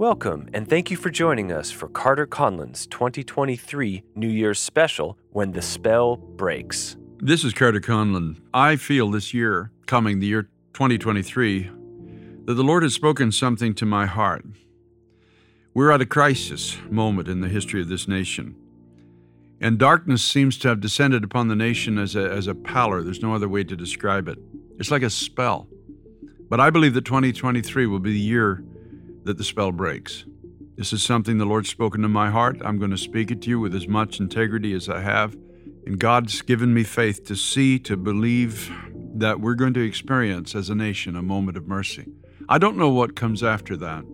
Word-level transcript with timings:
Welcome, 0.00 0.48
and 0.54 0.70
thank 0.70 0.92
you 0.92 0.96
for 0.96 1.10
joining 1.10 1.50
us 1.50 1.72
for 1.72 1.88
Carter 1.88 2.24
Conlon's 2.24 2.86
2023 2.86 4.04
New 4.14 4.28
Year's 4.28 4.60
special, 4.60 5.18
When 5.32 5.50
the 5.50 5.60
Spell 5.60 6.18
Breaks. 6.18 6.96
This 7.16 7.42
is 7.42 7.52
Carter 7.52 7.80
Conlon. 7.80 8.40
I 8.54 8.76
feel 8.76 9.10
this 9.10 9.34
year, 9.34 9.72
coming 9.86 10.20
the 10.20 10.28
year 10.28 10.42
2023, 10.74 11.72
that 12.44 12.54
the 12.54 12.62
Lord 12.62 12.84
has 12.84 12.94
spoken 12.94 13.32
something 13.32 13.74
to 13.74 13.84
my 13.84 14.06
heart. 14.06 14.44
We're 15.74 15.90
at 15.90 16.00
a 16.00 16.06
crisis 16.06 16.78
moment 16.88 17.26
in 17.26 17.40
the 17.40 17.48
history 17.48 17.80
of 17.80 17.88
this 17.88 18.06
nation. 18.06 18.54
And 19.60 19.80
darkness 19.80 20.22
seems 20.22 20.58
to 20.58 20.68
have 20.68 20.78
descended 20.78 21.24
upon 21.24 21.48
the 21.48 21.56
nation 21.56 21.98
as 21.98 22.14
a, 22.14 22.30
as 22.30 22.46
a 22.46 22.54
pallor. 22.54 23.02
There's 23.02 23.20
no 23.20 23.34
other 23.34 23.48
way 23.48 23.64
to 23.64 23.74
describe 23.74 24.28
it. 24.28 24.38
It's 24.78 24.92
like 24.92 25.02
a 25.02 25.10
spell. 25.10 25.66
But 26.48 26.60
I 26.60 26.70
believe 26.70 26.94
that 26.94 27.04
2023 27.04 27.86
will 27.86 27.98
be 27.98 28.12
the 28.12 28.20
year 28.20 28.62
that 29.28 29.36
the 29.36 29.44
spell 29.44 29.72
breaks. 29.72 30.24
This 30.76 30.90
is 30.94 31.02
something 31.02 31.36
the 31.36 31.44
Lord's 31.44 31.68
spoken 31.68 32.00
to 32.00 32.08
my 32.08 32.30
heart. 32.30 32.62
I'm 32.64 32.78
going 32.78 32.92
to 32.92 32.96
speak 32.96 33.30
it 33.30 33.42
to 33.42 33.50
you 33.50 33.60
with 33.60 33.74
as 33.74 33.86
much 33.86 34.20
integrity 34.20 34.72
as 34.72 34.88
I 34.88 35.00
have. 35.00 35.36
And 35.84 35.98
God's 35.98 36.40
given 36.40 36.72
me 36.72 36.82
faith 36.82 37.26
to 37.26 37.36
see, 37.36 37.78
to 37.80 37.98
believe 37.98 38.72
that 39.16 39.38
we're 39.38 39.54
going 39.54 39.74
to 39.74 39.84
experience 39.84 40.54
as 40.54 40.70
a 40.70 40.74
nation 40.74 41.14
a 41.14 41.20
moment 41.20 41.58
of 41.58 41.68
mercy. 41.68 42.06
I 42.48 42.56
don't 42.56 42.78
know 42.78 42.88
what 42.88 43.16
comes 43.16 43.42
after 43.42 43.76
that, 43.76 44.04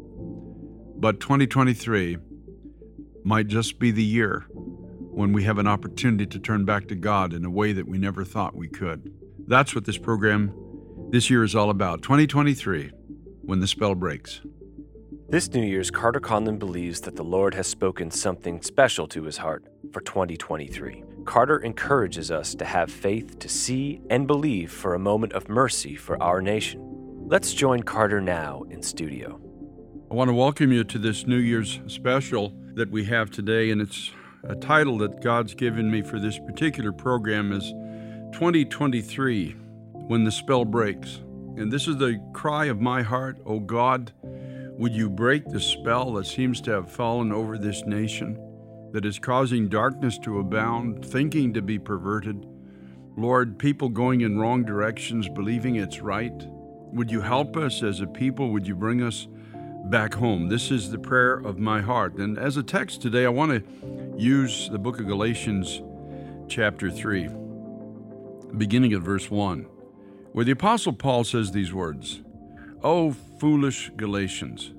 but 0.96 1.20
2023 1.20 2.16
might 3.22 3.46
just 3.46 3.78
be 3.78 3.92
the 3.92 4.02
year 4.02 4.46
when 4.50 5.32
we 5.32 5.44
have 5.44 5.58
an 5.58 5.68
opportunity 5.68 6.26
to 6.26 6.40
turn 6.40 6.64
back 6.64 6.88
to 6.88 6.96
God 6.96 7.32
in 7.32 7.44
a 7.44 7.50
way 7.50 7.72
that 7.72 7.86
we 7.86 7.98
never 7.98 8.24
thought 8.24 8.56
we 8.56 8.66
could. 8.66 9.14
That's 9.46 9.76
what 9.76 9.84
this 9.84 9.96
program 9.96 10.52
this 11.10 11.30
year 11.30 11.44
is 11.44 11.54
all 11.54 11.70
about 11.70 12.02
2023, 12.02 12.90
when 13.42 13.60
the 13.60 13.68
spell 13.68 13.94
breaks. 13.94 14.40
This 15.26 15.48
New 15.54 15.62
Year's, 15.62 15.90
Carter 15.90 16.20
Conlon 16.20 16.58
believes 16.58 17.00
that 17.00 17.16
the 17.16 17.24
Lord 17.24 17.54
has 17.54 17.66
spoken 17.66 18.10
something 18.10 18.60
special 18.60 19.08
to 19.08 19.22
his 19.22 19.38
heart 19.38 19.64
for 19.90 20.02
2023. 20.02 21.02
Carter 21.24 21.58
encourages 21.60 22.30
us 22.30 22.54
to 22.56 22.64
have 22.66 22.92
faith 22.92 23.38
to 23.38 23.48
see 23.48 24.02
and 24.10 24.26
believe 24.26 24.70
for 24.70 24.94
a 24.94 24.98
moment 24.98 25.32
of 25.32 25.48
mercy 25.48 25.96
for 25.96 26.22
our 26.22 26.42
nation. 26.42 26.82
Let's 27.26 27.54
join 27.54 27.82
Carter 27.82 28.20
now 28.20 28.64
in 28.68 28.82
studio. 28.82 29.40
I 30.10 30.14
want 30.14 30.28
to 30.28 30.34
welcome 30.34 30.70
you 30.70 30.84
to 30.84 30.98
this 30.98 31.26
New 31.26 31.38
Year's 31.38 31.80
special 31.86 32.52
that 32.74 32.90
we 32.90 33.06
have 33.06 33.30
today, 33.30 33.70
and 33.70 33.80
it's 33.80 34.12
a 34.44 34.54
title 34.54 34.98
that 34.98 35.22
God's 35.22 35.54
given 35.54 35.90
me 35.90 36.02
for 36.02 36.20
this 36.20 36.38
particular 36.38 36.92
program 36.92 37.50
is 37.50 37.70
2023 38.38 39.52
When 40.06 40.24
the 40.24 40.30
Spell 40.30 40.66
Breaks. 40.66 41.22
And 41.56 41.72
this 41.72 41.88
is 41.88 41.96
the 41.96 42.20
cry 42.34 42.66
of 42.66 42.78
my 42.78 43.00
heart, 43.00 43.38
oh 43.46 43.58
God 43.58 44.12
would 44.76 44.92
you 44.92 45.08
break 45.08 45.44
the 45.46 45.60
spell 45.60 46.14
that 46.14 46.26
seems 46.26 46.60
to 46.62 46.72
have 46.72 46.90
fallen 46.90 47.30
over 47.30 47.56
this 47.56 47.84
nation, 47.84 48.36
that 48.92 49.04
is 49.04 49.20
causing 49.20 49.68
darkness 49.68 50.18
to 50.18 50.40
abound, 50.40 51.04
thinking 51.04 51.54
to 51.54 51.62
be 51.62 51.78
perverted? 51.78 52.44
Lord, 53.16 53.56
people 53.56 53.88
going 53.88 54.22
in 54.22 54.38
wrong 54.38 54.64
directions, 54.64 55.28
believing 55.28 55.76
it's 55.76 56.00
right. 56.00 56.34
Would 56.92 57.08
you 57.08 57.20
help 57.20 57.56
us 57.56 57.84
as 57.84 58.00
a 58.00 58.06
people? 58.06 58.50
Would 58.50 58.66
you 58.66 58.74
bring 58.74 59.00
us 59.00 59.28
back 59.84 60.14
home? 60.14 60.48
This 60.48 60.72
is 60.72 60.90
the 60.90 60.98
prayer 60.98 61.34
of 61.34 61.58
my 61.58 61.80
heart. 61.80 62.14
And 62.16 62.36
as 62.36 62.56
a 62.56 62.62
text 62.64 63.00
today, 63.00 63.26
I 63.26 63.28
want 63.28 63.52
to 63.52 64.14
use 64.16 64.68
the 64.70 64.78
book 64.78 64.98
of 64.98 65.06
Galatians, 65.06 65.82
chapter 66.48 66.90
3, 66.90 67.28
beginning 68.56 68.92
at 68.92 69.02
verse 69.02 69.30
1, 69.30 69.66
where 70.32 70.44
the 70.44 70.52
Apostle 70.52 70.94
Paul 70.94 71.22
says 71.22 71.52
these 71.52 71.72
words 71.72 72.22
O 72.84 73.12
foolish 73.12 73.90
Galatians, 73.96 74.74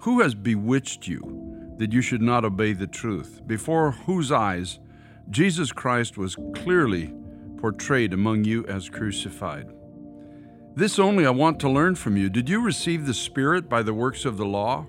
who 0.00 0.20
has 0.20 0.34
bewitched 0.34 1.06
you 1.06 1.74
that 1.78 1.92
you 1.92 2.02
should 2.02 2.20
not 2.20 2.44
obey 2.44 2.72
the 2.72 2.88
truth, 2.88 3.40
before 3.46 3.92
whose 3.92 4.32
eyes 4.32 4.80
Jesus 5.30 5.70
Christ 5.70 6.18
was 6.18 6.34
clearly 6.56 7.14
portrayed 7.58 8.12
among 8.12 8.42
you 8.42 8.66
as 8.66 8.88
crucified? 8.88 9.72
This 10.74 10.98
only 10.98 11.24
I 11.24 11.30
want 11.30 11.60
to 11.60 11.70
learn 11.70 11.94
from 11.94 12.16
you. 12.16 12.28
Did 12.28 12.48
you 12.48 12.60
receive 12.60 13.06
the 13.06 13.14
Spirit 13.14 13.68
by 13.68 13.84
the 13.84 13.94
works 13.94 14.24
of 14.24 14.38
the 14.38 14.44
law 14.44 14.84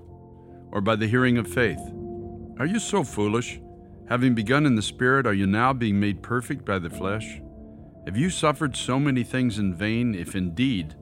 or 0.71 0.81
by 0.81 0.95
the 0.95 1.07
hearing 1.07 1.37
of 1.37 1.47
faith? 1.47 1.79
Are 2.57 2.65
you 2.65 2.79
so 2.79 3.03
foolish? 3.03 3.61
Having 4.09 4.33
begun 4.33 4.65
in 4.65 4.73
the 4.73 4.81
Spirit, 4.81 5.27
are 5.27 5.33
you 5.33 5.45
now 5.45 5.73
being 5.73 5.99
made 5.99 6.23
perfect 6.23 6.65
by 6.65 6.79
the 6.79 6.89
flesh? 6.89 7.39
Have 8.07 8.17
you 8.17 8.31
suffered 8.31 8.75
so 8.75 8.99
many 8.99 9.23
things 9.23 9.59
in 9.59 9.75
vain, 9.75 10.15
if 10.15 10.35
indeed 10.35 10.95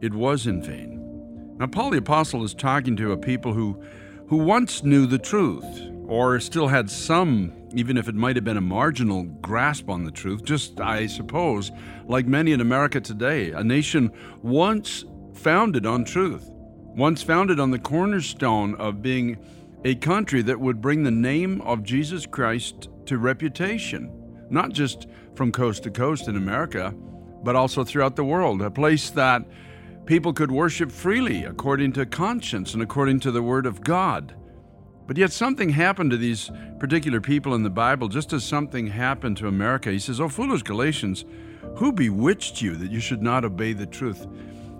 it 0.00 0.14
was 0.14 0.46
in 0.46 0.62
vain. 0.62 1.56
Now, 1.58 1.66
Paul 1.66 1.90
the 1.90 1.98
Apostle 1.98 2.42
is 2.44 2.54
talking 2.54 2.96
to 2.96 3.12
a 3.12 3.16
people 3.16 3.52
who, 3.52 3.82
who 4.28 4.38
once 4.38 4.82
knew 4.82 5.06
the 5.06 5.18
truth, 5.18 5.66
or 6.06 6.40
still 6.40 6.68
had 6.68 6.90
some, 6.90 7.52
even 7.74 7.96
if 7.96 8.08
it 8.08 8.14
might 8.14 8.34
have 8.36 8.44
been 8.44 8.56
a 8.56 8.62
marginal 8.62 9.24
grasp 9.24 9.90
on 9.90 10.04
the 10.04 10.10
truth, 10.10 10.42
just, 10.42 10.80
I 10.80 11.06
suppose, 11.06 11.70
like 12.06 12.26
many 12.26 12.52
in 12.52 12.60
America 12.60 13.00
today, 13.00 13.50
a 13.50 13.62
nation 13.62 14.10
once 14.42 15.04
founded 15.34 15.86
on 15.86 16.04
truth, 16.04 16.48
once 16.50 17.22
founded 17.22 17.60
on 17.60 17.70
the 17.70 17.78
cornerstone 17.78 18.74
of 18.76 19.02
being 19.02 19.36
a 19.84 19.94
country 19.96 20.42
that 20.42 20.58
would 20.58 20.80
bring 20.80 21.02
the 21.02 21.10
name 21.10 21.60
of 21.62 21.82
Jesus 21.82 22.26
Christ 22.26 22.88
to 23.06 23.18
reputation, 23.18 24.10
not 24.50 24.72
just 24.72 25.06
from 25.34 25.52
coast 25.52 25.82
to 25.84 25.90
coast 25.90 26.26
in 26.26 26.36
America, 26.36 26.94
but 27.42 27.56
also 27.56 27.84
throughout 27.84 28.16
the 28.16 28.24
world, 28.24 28.60
a 28.62 28.70
place 28.70 29.10
that 29.10 29.42
People 30.06 30.32
could 30.32 30.50
worship 30.50 30.90
freely 30.90 31.44
according 31.44 31.92
to 31.92 32.06
conscience 32.06 32.74
and 32.74 32.82
according 32.82 33.20
to 33.20 33.30
the 33.30 33.42
Word 33.42 33.66
of 33.66 33.82
God. 33.82 34.34
But 35.06 35.16
yet 35.16 35.32
something 35.32 35.70
happened 35.70 36.10
to 36.12 36.16
these 36.16 36.50
particular 36.78 37.20
people 37.20 37.54
in 37.54 37.62
the 37.62 37.70
Bible, 37.70 38.08
just 38.08 38.32
as 38.32 38.44
something 38.44 38.86
happened 38.86 39.36
to 39.38 39.48
America. 39.48 39.90
He 39.90 39.98
says, 39.98 40.20
Oh, 40.20 40.28
foolish 40.28 40.62
Galatians, 40.62 41.24
who 41.76 41.92
bewitched 41.92 42.62
you 42.62 42.76
that 42.76 42.90
you 42.90 43.00
should 43.00 43.22
not 43.22 43.44
obey 43.44 43.72
the 43.72 43.86
truth? 43.86 44.26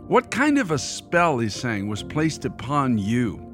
What 0.07 0.31
kind 0.31 0.59
of 0.59 0.71
a 0.71 0.79
spell, 0.79 1.39
he's 1.39 1.55
saying, 1.55 1.89
was 1.89 2.03
placed 2.03 2.45
upon 2.45 2.99
you 2.99 3.47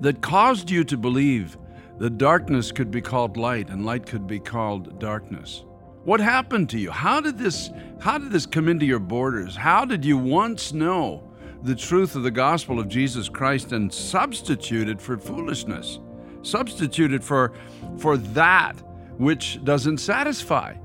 that 0.00 0.20
caused 0.20 0.70
you 0.70 0.84
to 0.84 0.96
believe 0.96 1.56
that 1.98 2.18
darkness 2.18 2.70
could 2.72 2.90
be 2.90 3.00
called 3.00 3.36
light 3.36 3.68
and 3.68 3.84
light 3.84 4.06
could 4.06 4.26
be 4.26 4.40
called 4.40 4.98
darkness? 5.00 5.64
What 6.08 6.20
happened 6.20 6.70
to 6.70 6.78
you? 6.78 6.90
How 6.90 7.20
did 7.20 7.36
this 7.36 7.68
how 8.00 8.16
did 8.16 8.30
this 8.30 8.46
come 8.46 8.66
into 8.66 8.86
your 8.86 8.98
borders? 8.98 9.54
How 9.54 9.84
did 9.84 10.06
you 10.06 10.16
once 10.16 10.72
know 10.72 11.22
the 11.64 11.74
truth 11.74 12.16
of 12.16 12.22
the 12.22 12.30
gospel 12.30 12.80
of 12.80 12.88
Jesus 12.88 13.28
Christ 13.28 13.72
and 13.72 13.92
substitute 13.92 14.88
it 14.88 15.02
for 15.02 15.18
foolishness? 15.18 15.98
Substitute 16.40 17.12
it 17.12 17.22
for 17.22 17.52
for 17.98 18.16
that 18.16 18.72
which 19.18 19.62
doesn't 19.64 19.98
satisfy. 19.98 20.76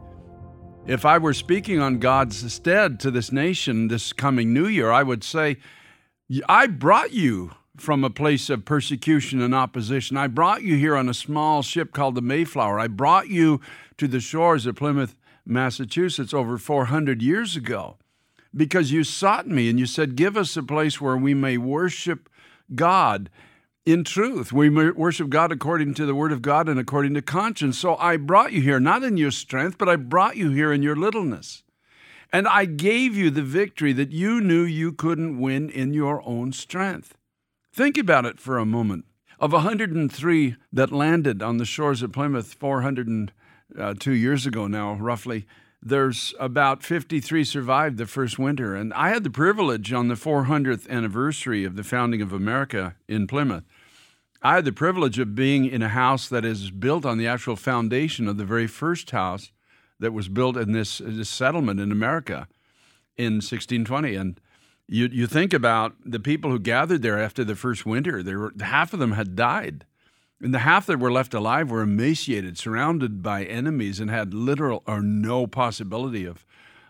If 0.88 1.06
I 1.06 1.20
were 1.20 1.34
speaking 1.34 1.80
on 1.80 2.00
God's 2.00 2.52
stead 2.52 3.00
to 3.00 3.10
this 3.10 3.32
nation 3.32 3.88
this 3.88 4.12
coming 4.12 4.52
new 4.52 4.68
year, 4.68 4.92
I 4.92 5.04
would 5.04 5.24
say, 5.24 5.56
I 6.50 6.68
brought 6.68 7.14
you 7.14 7.52
from 7.78 8.04
a 8.04 8.10
place 8.10 8.50
of 8.50 8.66
persecution 8.66 9.42
and 9.42 9.56
opposition. 9.56 10.16
I 10.18 10.28
brought 10.28 10.64
you 10.64 10.76
here 10.76 10.96
on 10.96 11.10
a 11.10 11.14
small 11.14 11.64
ship 11.64 11.92
called 11.92 12.16
the 12.16 12.22
Mayflower. 12.22 12.80
I 12.80 12.88
brought 12.88 13.30
you 13.30 13.62
to 14.04 14.08
the 14.10 14.20
shores 14.20 14.66
of 14.66 14.76
Plymouth, 14.76 15.16
Massachusetts 15.46 16.34
over 16.34 16.58
400 16.58 17.22
years 17.22 17.56
ago 17.56 17.98
because 18.56 18.92
you 18.92 19.04
sought 19.04 19.48
me 19.48 19.70
and 19.70 19.80
you 19.80 19.86
said, 19.86 20.16
Give 20.16 20.38
us 20.38 20.56
a 20.58 20.64
place 20.64 21.02
where 21.02 21.18
we 21.18 21.34
may 21.34 21.58
worship 21.58 22.30
God 22.76 23.30
in 23.86 24.04
truth. 24.04 24.52
We 24.52 24.70
worship 24.70 25.30
God 25.30 25.52
according 25.52 25.94
to 25.96 26.06
the 26.06 26.16
Word 26.16 26.32
of 26.32 26.42
God 26.42 26.70
and 26.70 26.80
according 26.80 27.14
to 27.16 27.22
conscience. 27.22 27.78
So 27.78 27.96
I 27.96 28.18
brought 28.18 28.54
you 28.54 28.62
here, 28.62 28.80
not 28.80 29.04
in 29.04 29.18
your 29.18 29.32
strength, 29.32 29.78
but 29.78 29.90
I 29.90 29.96
brought 29.96 30.38
you 30.38 30.50
here 30.52 30.72
in 30.72 30.84
your 30.84 30.96
littleness. 30.96 31.64
And 32.32 32.48
I 32.48 32.66
gave 32.66 33.16
you 33.16 33.30
the 33.30 33.44
victory 33.44 33.94
that 33.94 34.12
you 34.12 34.42
knew 34.42 34.64
you 34.64 34.92
couldn't 34.92 35.40
win 35.40 35.70
in 35.70 35.94
your 35.94 36.22
own 36.28 36.52
strength. 36.52 37.16
Think 37.72 37.98
about 37.98 38.26
it 38.26 38.40
for 38.40 38.58
a 38.58 38.66
moment. 38.66 39.06
Of 39.40 39.52
103 39.52 40.56
that 40.72 40.92
landed 40.92 41.44
on 41.44 41.58
the 41.58 41.66
shores 41.66 42.02
of 42.02 42.14
Plymouth 42.14 42.54
400 42.54 43.32
uh, 43.78 43.94
two 43.98 44.14
years 44.14 44.46
ago 44.46 44.68
now, 44.68 44.94
roughly, 44.94 45.46
there's 45.82 46.34
about 46.40 46.84
53 46.84 47.44
survived 47.44 47.98
the 47.98 48.06
first 48.06 48.40
winter. 48.40 48.76
And 48.76 48.94
I 48.94 49.10
had 49.10 49.24
the 49.24 49.30
privilege 49.30 49.92
on 49.92 50.08
the 50.08 50.16
400th 50.16 50.90
anniversary 50.90 51.66
of 51.66 51.76
the 51.76 51.84
founding 51.84 52.22
of 52.22 52.32
America 52.32 52.96
in 53.08 53.28
Plymouth. 53.28 53.64
I 54.42 54.56
had 54.56 54.66
the 54.66 54.72
privilege 54.72 55.20
of 55.20 55.36
being 55.36 55.66
in 55.66 55.82
a 55.82 55.90
house 55.90 56.28
that 56.30 56.46
is 56.46 56.72
built 56.72 57.06
on 57.06 57.18
the 57.18 57.28
actual 57.28 57.56
foundation 57.56 58.28
of 58.28 58.38
the 58.38 58.46
very 58.46 58.68
first 58.68 59.12
house 59.12 59.52
that 60.00 60.14
was 60.14 60.28
built 60.28 60.58
in 60.58 60.72
this, 60.72 61.00
this 61.00 61.30
settlement 61.30 61.80
in 61.80 61.92
America 61.92 62.48
in 63.18 63.36
1620. 63.36 64.16
And 64.16 64.40
you, 64.88 65.08
you 65.12 65.28
think 65.28 65.54
about 65.54 65.96
the 66.06 66.20
people 66.20 66.52
who 66.52 66.60
gathered 66.60 67.02
there 67.02 67.20
after 67.20 67.44
the 67.44 67.56
first 67.56 67.86
winter, 67.86 68.22
there 68.22 68.40
were, 68.40 68.54
half 68.60 68.94
of 68.94 69.00
them 69.00 69.14
had 69.14 69.36
died. 69.36 69.86
And 70.44 70.54
the 70.54 70.60
half 70.60 70.86
that 70.88 71.00
were 71.00 71.12
left 71.12 71.34
alive 71.34 71.72
were 71.72 71.82
emaciated, 71.82 72.58
surrounded 72.58 73.24
by 73.24 73.46
enemies, 73.46 74.02
and 74.02 74.12
had 74.12 74.34
literal 74.34 74.84
or 74.86 75.02
no 75.02 75.48
possibility 75.48 76.26
of, 76.26 76.46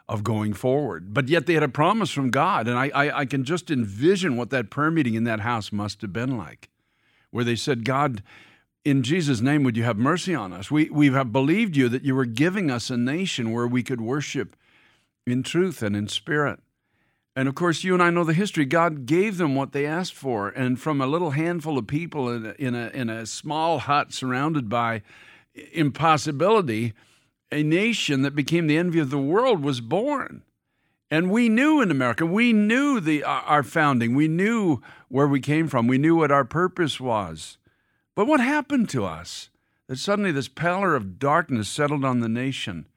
of 0.09 0.23
going 0.23 0.53
forward. 0.53 1.13
But 1.13 1.29
yet 1.29 1.45
they 1.45 1.53
had 1.53 1.61
a 1.61 1.69
promise 1.69 2.09
from 2.09 2.31
God. 2.31 2.67
And 2.67 2.79
I, 2.79 2.89
I, 2.89 3.19
I, 3.19 3.25
can 3.25 3.44
just 3.44 3.69
envision 3.69 4.38
what 4.38 4.50
that 4.50 4.71
prayer 4.71 4.89
meeting 4.89 5.13
in 5.13 5.23
that 5.25 5.41
house 5.41 5.71
must 5.71 6.01
have 6.01 6.11
been 6.11 6.35
like, 6.35 6.69
where 7.29 7.44
they 7.44 7.55
said, 7.55 7.85
God, 7.85 8.23
in 8.83 9.03
Jesus' 9.03 9.39
name, 9.39 9.63
would 9.63 9.77
you 9.77 9.83
have 9.83 9.97
mercy 9.97 10.33
on 10.33 10.51
us? 10.51 10.71
We, 10.71 10.89
we 10.89 11.11
have 11.11 11.31
believed 11.31 11.77
you 11.77 11.89
that 11.89 12.03
you 12.03 12.15
were 12.15 12.25
giving 12.25 12.71
us 12.71 12.89
a 12.89 12.97
nation 12.97 13.51
where 13.51 13.67
we 13.67 13.83
could 13.83 14.01
worship 14.01 14.56
in 15.27 15.44
truth 15.44 15.83
and 15.83 15.95
in 15.95 16.07
spirit. 16.07 16.59
And 17.35 17.47
of 17.47 17.56
course, 17.56 17.83
you 17.83 17.94
and 17.94 18.03
I 18.03 18.12
know 18.12 18.24
the 18.24 18.33
history. 18.33 18.65
God 18.65 19.06
gave 19.06 19.38
them 19.38 19.56
what 19.56 19.71
they 19.71 19.85
asked 19.85 20.13
for. 20.13 20.50
And 20.50 20.80
from 20.80 21.01
a 21.01 21.07
little 21.07 21.31
handful 21.31 21.77
of 21.77 21.88
people 21.88 22.30
in 22.30 22.45
a, 22.45 22.56
in 22.59 22.75
a, 22.75 22.89
in 22.89 23.09
a 23.09 23.25
small 23.25 23.80
hut 23.80 24.13
surrounded 24.13 24.69
by 24.69 25.01
impossibility, 25.71 26.94
a 27.51 27.63
nation 27.63 28.21
that 28.21 28.35
became 28.35 28.68
the 28.68 28.77
envy 28.77 29.00
of 29.00 29.09
the 29.09 29.18
world 29.18 29.63
was 29.63 29.81
born. 29.81 30.44
And 31.09 31.30
we 31.30 31.50
knew 31.50 31.81
in 31.81 31.91
America, 31.91 32.25
we 32.25 32.53
knew 32.53 33.00
the, 33.00 33.24
our 33.24 33.62
founding, 33.62 34.15
we 34.15 34.27
knew 34.27 34.81
where 35.09 35.27
we 35.27 35.39
came 35.39 35.68
from, 35.68 35.88
we 35.88 36.00
knew 36.00 36.15
what 36.15 36.31
our 36.31 36.45
purpose 36.45 37.00
was. 37.00 37.57
But 38.15 38.25
what 38.25 38.39
happened 38.39 38.89
to 38.89 39.06
us? 39.06 39.50
That 39.88 40.00
suddenly 40.00 40.31
this 40.31 40.47
pallor 40.47 40.95
of 40.95 41.19
darkness 41.19 41.68
settled 41.68 42.03
on 42.03 42.21
the 42.21 42.30
nation. 42.30 42.88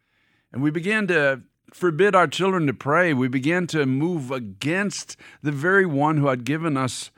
And 0.52 0.62
we 0.62 0.70
began 0.70 1.06
to 1.08 1.42
forbid 1.72 2.14
our 2.14 2.26
children 2.26 2.66
to 2.66 2.74
pray. 2.74 3.12
We 3.12 3.28
began 3.28 3.66
to 3.68 3.86
move 3.86 4.30
against 4.30 5.16
the 5.42 5.52
very 5.52 5.86
one 5.86 6.18
who 6.18 6.28
had 6.28 6.44
given 6.44 6.76
us 6.76 7.10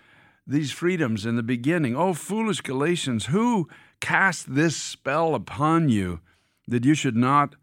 these 0.46 0.72
freedoms 0.72 1.26
in 1.26 1.36
the 1.36 1.42
beginning. 1.42 1.94
Oh, 1.94 2.14
foolish 2.14 2.60
Galatians, 2.62 3.26
who 3.26 3.68
cast 4.00 4.54
this 4.54 4.76
spell 4.76 5.34
upon 5.34 5.88
you 5.88 6.20
that 6.66 6.84
you 6.84 6.94
should 6.94 7.16
not 7.16 7.54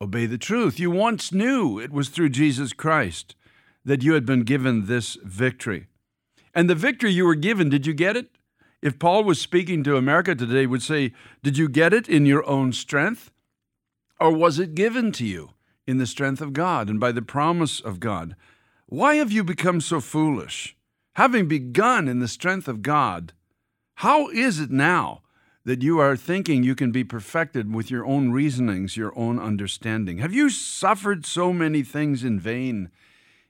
obey 0.00 0.26
the 0.26 0.38
truth? 0.38 0.80
You 0.80 0.90
once 0.90 1.32
knew 1.32 1.78
it 1.78 1.92
was 1.92 2.08
through 2.08 2.30
Jesus 2.30 2.72
Christ 2.72 3.36
that 3.84 4.02
you 4.02 4.14
had 4.14 4.26
been 4.26 4.42
given 4.42 4.86
this 4.86 5.16
victory. 5.24 5.86
And 6.54 6.68
the 6.68 6.74
victory 6.74 7.12
you 7.12 7.24
were 7.24 7.34
given, 7.34 7.68
did 7.68 7.86
you 7.86 7.94
get 7.94 8.16
it? 8.16 8.28
If 8.82 8.98
Paul 8.98 9.22
was 9.24 9.40
speaking 9.40 9.84
to 9.84 9.96
America 9.96 10.34
today, 10.34 10.66
would 10.66 10.82
say, 10.82 11.12
Did 11.42 11.56
you 11.56 11.68
get 11.68 11.92
it 11.92 12.08
in 12.08 12.26
your 12.26 12.44
own 12.48 12.72
strength? 12.72 13.30
Or 14.20 14.32
was 14.32 14.58
it 14.58 14.74
given 14.74 15.12
to 15.12 15.24
you? 15.24 15.50
In 15.86 15.98
the 15.98 16.06
strength 16.06 16.40
of 16.40 16.52
God 16.52 16.88
and 16.88 17.00
by 17.00 17.12
the 17.12 17.22
promise 17.22 17.80
of 17.80 18.00
God. 18.00 18.36
Why 18.86 19.16
have 19.16 19.32
you 19.32 19.42
become 19.42 19.80
so 19.80 20.00
foolish? 20.00 20.76
Having 21.14 21.48
begun 21.48 22.08
in 22.08 22.20
the 22.20 22.28
strength 22.28 22.68
of 22.68 22.82
God, 22.82 23.32
how 23.96 24.28
is 24.28 24.60
it 24.60 24.70
now 24.70 25.22
that 25.64 25.82
you 25.82 25.98
are 25.98 26.16
thinking 26.16 26.62
you 26.62 26.74
can 26.74 26.90
be 26.90 27.04
perfected 27.04 27.72
with 27.72 27.90
your 27.90 28.04
own 28.04 28.32
reasonings, 28.32 28.96
your 28.96 29.16
own 29.16 29.38
understanding? 29.38 30.18
Have 30.18 30.32
you 30.32 30.50
suffered 30.50 31.26
so 31.26 31.52
many 31.52 31.82
things 31.82 32.24
in 32.24 32.40
vain? 32.40 32.90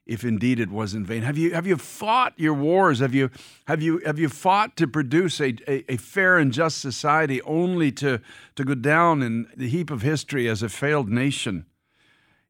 If 0.04 0.24
indeed 0.24 0.58
it 0.58 0.70
was 0.70 0.94
in 0.94 1.06
vain, 1.06 1.22
have 1.22 1.38
you 1.38 1.54
have 1.54 1.66
you 1.66 1.76
fought 1.76 2.34
your 2.36 2.54
wars? 2.54 2.98
Have 2.98 3.14
you 3.14 3.30
have 3.68 3.80
you 3.80 4.02
have 4.04 4.18
you 4.18 4.28
fought 4.28 4.76
to 4.78 4.88
produce 4.88 5.40
a, 5.40 5.54
a, 5.68 5.92
a 5.92 5.96
fair 5.96 6.38
and 6.38 6.52
just 6.52 6.78
society, 6.78 7.40
only 7.42 7.92
to 7.92 8.20
to 8.56 8.64
go 8.64 8.74
down 8.74 9.22
in 9.22 9.46
the 9.56 9.68
heap 9.68 9.92
of 9.92 10.02
history 10.02 10.48
as 10.48 10.60
a 10.60 10.68
failed 10.68 11.08
nation? 11.08 11.66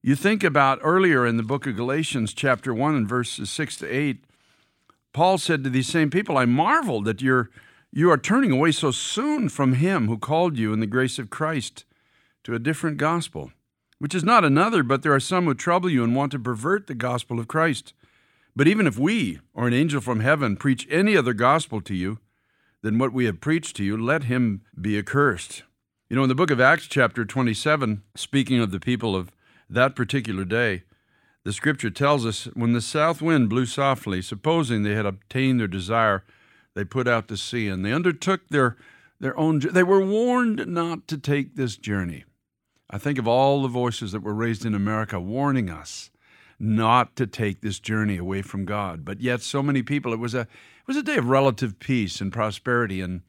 You 0.04 0.16
think 0.16 0.42
about 0.42 0.80
earlier 0.82 1.24
in 1.24 1.36
the 1.36 1.44
book 1.44 1.64
of 1.64 1.76
Galatians, 1.76 2.34
chapter 2.34 2.74
1, 2.74 2.96
and 2.96 3.08
verses 3.08 3.48
6 3.52 3.76
to 3.76 3.86
8, 3.86 4.24
Paul 5.12 5.38
said 5.38 5.62
to 5.62 5.70
these 5.70 5.86
same 5.86 6.10
people, 6.10 6.36
I 6.36 6.44
marvel 6.44 7.02
that 7.02 7.22
you're, 7.22 7.50
you 7.92 8.10
are 8.10 8.18
turning 8.18 8.50
away 8.50 8.72
so 8.72 8.90
soon 8.90 9.48
from 9.48 9.74
him 9.74 10.08
who 10.08 10.18
called 10.18 10.58
you 10.58 10.72
in 10.72 10.80
the 10.80 10.88
grace 10.88 11.20
of 11.20 11.30
Christ 11.30 11.84
to 12.42 12.52
a 12.52 12.58
different 12.58 12.96
gospel, 12.96 13.52
which 14.00 14.12
is 14.12 14.24
not 14.24 14.44
another, 14.44 14.82
but 14.82 15.02
there 15.02 15.14
are 15.14 15.20
some 15.20 15.44
who 15.44 15.54
trouble 15.54 15.88
you 15.88 16.02
and 16.02 16.16
want 16.16 16.32
to 16.32 16.38
pervert 16.40 16.88
the 16.88 16.96
gospel 16.96 17.38
of 17.38 17.46
Christ. 17.46 17.92
But 18.56 18.66
even 18.66 18.88
if 18.88 18.98
we 18.98 19.38
or 19.54 19.68
an 19.68 19.72
angel 19.72 20.00
from 20.00 20.18
heaven 20.18 20.56
preach 20.56 20.84
any 20.90 21.16
other 21.16 21.32
gospel 21.32 21.80
to 21.80 21.94
you 21.94 22.18
than 22.82 22.98
what 22.98 23.12
we 23.12 23.26
have 23.26 23.40
preached 23.40 23.76
to 23.76 23.84
you, 23.84 23.96
let 23.96 24.24
him 24.24 24.62
be 24.80 24.98
accursed. 24.98 25.62
You 26.10 26.16
know, 26.16 26.24
in 26.24 26.28
the 26.28 26.34
book 26.34 26.50
of 26.50 26.60
Acts, 26.60 26.88
chapter 26.88 27.24
27, 27.24 28.02
speaking 28.16 28.58
of 28.58 28.72
the 28.72 28.80
people 28.80 29.14
of 29.14 29.30
that 29.74 29.96
particular 29.96 30.44
day, 30.44 30.82
the 31.44 31.52
scripture 31.52 31.90
tells 31.90 32.24
us 32.24 32.44
when 32.54 32.72
the 32.72 32.80
south 32.80 33.20
wind 33.20 33.48
blew 33.48 33.66
softly, 33.66 34.22
supposing 34.22 34.82
they 34.82 34.94
had 34.94 35.06
obtained 35.06 35.58
their 35.58 35.68
desire, 35.68 36.24
they 36.74 36.84
put 36.84 37.08
out 37.08 37.28
to 37.28 37.36
sea 37.36 37.68
and 37.68 37.84
they 37.84 37.92
undertook 37.92 38.48
their, 38.48 38.76
their 39.18 39.36
own 39.38 39.58
they 39.58 39.82
were 39.82 40.04
warned 40.04 40.66
not 40.68 41.08
to 41.08 41.18
take 41.18 41.56
this 41.56 41.76
journey. 41.76 42.24
I 42.88 42.98
think 42.98 43.18
of 43.18 43.26
all 43.26 43.62
the 43.62 43.68
voices 43.68 44.12
that 44.12 44.22
were 44.22 44.34
raised 44.34 44.64
in 44.64 44.74
America 44.74 45.18
warning 45.18 45.70
us 45.70 46.10
not 46.58 47.16
to 47.16 47.26
take 47.26 47.60
this 47.60 47.80
journey 47.80 48.18
away 48.18 48.42
from 48.42 48.64
God. 48.64 49.04
But 49.04 49.20
yet 49.20 49.42
so 49.42 49.62
many 49.62 49.82
people 49.82 50.12
it 50.12 50.18
was 50.18 50.34
a 50.34 50.42
it 50.42 50.86
was 50.86 50.96
a 50.96 51.02
day 51.02 51.16
of 51.16 51.28
relative 51.28 51.78
peace 51.78 52.20
and 52.20 52.32
prosperity 52.32 53.00
and 53.00 53.22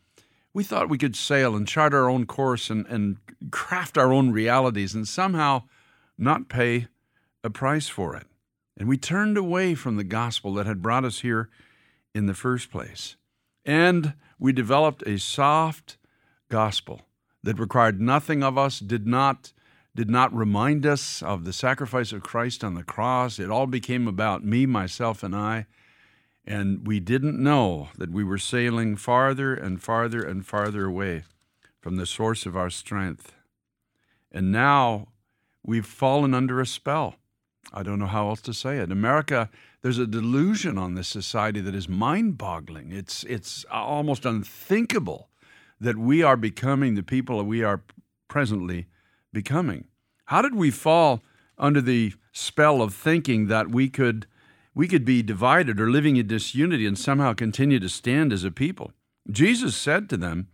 we 0.53 0.63
thought 0.63 0.89
we 0.89 0.99
could 0.99 1.15
sail 1.15 1.55
and 1.55 1.67
chart 1.67 1.95
our 1.95 2.07
own 2.07 2.27
course 2.27 2.69
and, 2.69 2.85
and 2.85 3.17
craft 3.49 3.97
our 3.97 4.13
own 4.13 4.31
realities 4.31 4.93
and 4.93 5.07
somehow 5.07 5.63
not 6.17 6.49
pay 6.49 6.87
a 7.43 7.49
price 7.49 7.87
for 7.87 8.15
it. 8.15 8.27
And 8.77 8.87
we 8.87 8.97
turned 8.97 9.37
away 9.37 9.75
from 9.75 9.97
the 9.97 10.03
gospel 10.03 10.53
that 10.55 10.65
had 10.65 10.81
brought 10.81 11.05
us 11.05 11.19
here 11.19 11.49
in 12.13 12.25
the 12.25 12.33
first 12.33 12.71
place. 12.71 13.15
And 13.65 14.13
we 14.39 14.51
developed 14.51 15.03
a 15.05 15.19
soft 15.19 15.97
gospel 16.49 17.01
that 17.43 17.59
required 17.59 18.01
nothing 18.01 18.43
of 18.43 18.57
us, 18.57 18.79
did 18.79 19.05
not, 19.05 19.53
did 19.95 20.09
not 20.09 20.33
remind 20.33 20.85
us 20.85 21.21
of 21.21 21.45
the 21.45 21.53
sacrifice 21.53 22.11
of 22.11 22.23
Christ 22.23 22.63
on 22.63 22.73
the 22.73 22.83
cross. 22.83 23.39
It 23.39 23.49
all 23.49 23.67
became 23.67 24.07
about 24.07 24.43
me, 24.43 24.65
myself, 24.65 25.23
and 25.23 25.35
I. 25.35 25.65
And 26.45 26.85
we 26.85 26.99
didn't 26.99 27.41
know 27.41 27.89
that 27.97 28.11
we 28.11 28.23
were 28.23 28.37
sailing 28.37 28.95
farther 28.95 29.53
and 29.53 29.81
farther 29.81 30.21
and 30.23 30.45
farther 30.45 30.85
away 30.85 31.23
from 31.79 31.95
the 31.95 32.05
source 32.05 32.45
of 32.45 32.57
our 32.57 32.69
strength. 32.69 33.33
And 34.31 34.51
now 34.51 35.09
we've 35.63 35.85
fallen 35.85 36.33
under 36.33 36.59
a 36.59 36.65
spell. 36.65 37.15
I 37.73 37.83
don't 37.83 37.99
know 37.99 38.07
how 38.07 38.29
else 38.29 38.41
to 38.41 38.53
say 38.53 38.77
it. 38.77 38.91
America, 38.91 39.49
there's 39.81 39.97
a 39.97 40.07
delusion 40.07 40.77
on 40.77 40.95
this 40.95 41.07
society 41.07 41.61
that 41.61 41.75
is 41.75 41.87
mind 41.87 42.37
boggling. 42.37 42.91
It's, 42.91 43.23
it's 43.23 43.65
almost 43.71 44.25
unthinkable 44.25 45.29
that 45.79 45.97
we 45.97 46.21
are 46.21 46.37
becoming 46.37 46.95
the 46.95 47.03
people 47.03 47.37
that 47.37 47.45
we 47.45 47.63
are 47.63 47.83
presently 48.27 48.87
becoming. 49.31 49.85
How 50.25 50.41
did 50.41 50.55
we 50.55 50.71
fall 50.71 51.21
under 51.57 51.81
the 51.81 52.13
spell 52.31 52.81
of 52.81 52.93
thinking 52.93 53.47
that 53.47 53.69
we 53.69 53.89
could, 53.89 54.27
we 54.73 54.87
could 54.87 55.05
be 55.05 55.21
divided 55.21 55.79
or 55.79 55.89
living 55.89 56.15
in 56.17 56.27
disunity 56.27 56.85
and 56.85 56.97
somehow 56.97 57.33
continue 57.33 57.79
to 57.79 57.89
stand 57.89 58.31
as 58.31 58.43
a 58.43 58.51
people? 58.51 58.91
Jesus 59.29 59.75
said 59.75 60.09
to 60.09 60.17
them 60.17 60.47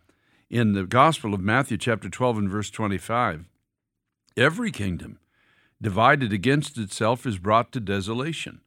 in 0.50 0.74
the 0.74 0.86
Gospel 0.86 1.34
of 1.34 1.42
Matthew, 1.42 1.78
chapter 1.78 2.10
12, 2.10 2.38
and 2.40 2.50
verse 2.50 2.70
25, 2.70 3.46
Every 4.40 4.72
kingdom 4.72 5.20
divided 5.82 6.32
against 6.32 6.78
itself 6.78 7.26
is 7.26 7.38
brought 7.38 7.74
to 7.74 7.82
desolation, 7.82 8.62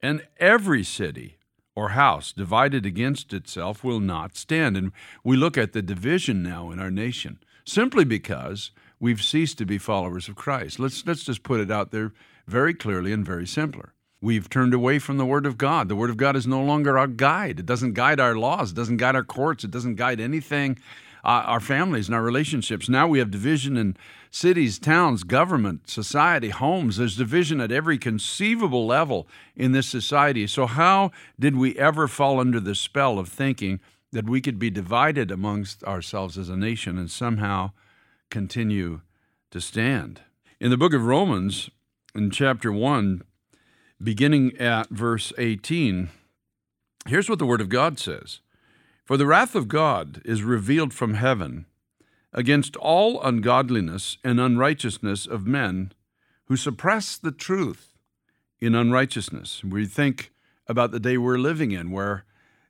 and 0.00 0.24
every 0.38 0.84
city 0.84 1.38
or 1.74 1.90
house 1.90 2.32
divided 2.32 2.86
against 2.86 3.32
itself 3.32 3.82
will 3.82 3.98
not 3.98 4.36
stand. 4.36 4.76
And 4.76 4.92
we 5.24 5.36
look 5.36 5.58
at 5.58 5.72
the 5.72 5.82
division 5.82 6.44
now 6.44 6.70
in 6.70 6.78
our 6.78 6.92
nation 6.92 7.40
simply 7.64 8.04
because 8.04 8.70
we've 9.00 9.20
ceased 9.20 9.58
to 9.58 9.66
be 9.66 9.78
followers 9.78 10.28
of 10.28 10.36
Christ. 10.36 10.78
Let's, 10.78 11.04
let's 11.04 11.24
just 11.24 11.42
put 11.42 11.58
it 11.58 11.72
out 11.72 11.90
there 11.90 12.12
very 12.46 12.72
clearly 12.72 13.12
and 13.12 13.26
very 13.26 13.48
simpler. 13.48 13.94
We've 14.20 14.48
turned 14.48 14.74
away 14.74 15.00
from 15.00 15.16
the 15.16 15.26
Word 15.26 15.44
of 15.44 15.58
God. 15.58 15.88
The 15.88 15.96
Word 15.96 16.10
of 16.10 16.16
God 16.16 16.36
is 16.36 16.46
no 16.46 16.62
longer 16.62 16.96
our 16.96 17.08
guide. 17.08 17.58
It 17.58 17.66
doesn't 17.66 17.94
guide 17.94 18.20
our 18.20 18.36
laws, 18.36 18.70
it 18.70 18.76
doesn't 18.76 18.98
guide 18.98 19.16
our 19.16 19.24
courts, 19.24 19.64
it 19.64 19.72
doesn't 19.72 19.96
guide 19.96 20.20
anything 20.20 20.78
uh, 21.26 21.42
our 21.44 21.60
families 21.60 22.06
and 22.06 22.14
our 22.14 22.22
relationships. 22.22 22.88
Now 22.88 23.08
we 23.08 23.18
have 23.18 23.32
division 23.32 23.76
in 23.76 23.96
cities, 24.36 24.78
towns, 24.78 25.24
government, 25.24 25.88
society, 25.88 26.50
homes. 26.50 26.98
There's 26.98 27.16
division 27.16 27.58
at 27.58 27.72
every 27.72 27.96
conceivable 27.96 28.86
level 28.86 29.26
in 29.56 29.72
this 29.72 29.86
society. 29.86 30.46
So, 30.46 30.66
how 30.66 31.10
did 31.40 31.56
we 31.56 31.76
ever 31.78 32.06
fall 32.06 32.38
under 32.38 32.60
the 32.60 32.74
spell 32.74 33.18
of 33.18 33.28
thinking 33.28 33.80
that 34.12 34.28
we 34.28 34.42
could 34.42 34.58
be 34.58 34.68
divided 34.68 35.30
amongst 35.30 35.82
ourselves 35.84 36.36
as 36.36 36.50
a 36.50 36.56
nation 36.56 36.98
and 36.98 37.10
somehow 37.10 37.70
continue 38.30 39.00
to 39.52 39.60
stand? 39.60 40.20
In 40.60 40.70
the 40.70 40.76
book 40.76 40.92
of 40.92 41.06
Romans, 41.06 41.70
in 42.14 42.30
chapter 42.30 42.70
1, 42.70 43.22
beginning 44.02 44.54
at 44.58 44.90
verse 44.90 45.32
18, 45.38 46.10
here's 47.08 47.30
what 47.30 47.38
the 47.38 47.46
Word 47.46 47.62
of 47.62 47.70
God 47.70 47.98
says. 47.98 48.40
For 49.06 49.16
the 49.16 49.26
wrath 49.26 49.54
of 49.54 49.68
God 49.68 50.20
is 50.26 50.42
revealed 50.42 50.92
from 50.92 51.14
heaven 51.14 51.64
against 52.36 52.76
all 52.76 53.20
ungodliness 53.22 54.18
and 54.22 54.38
unrighteousness 54.38 55.26
of 55.26 55.46
men 55.46 55.92
who 56.44 56.56
suppress 56.56 57.16
the 57.16 57.32
truth 57.32 57.98
in 58.60 58.76
unrighteousness. 58.76 59.64
We 59.64 59.86
think 59.86 60.30
about 60.68 60.92
the 60.92 61.00
day 61.00 61.18
we're 61.18 61.38
living 61.38 61.72
in, 61.72 61.90
where 61.90 62.24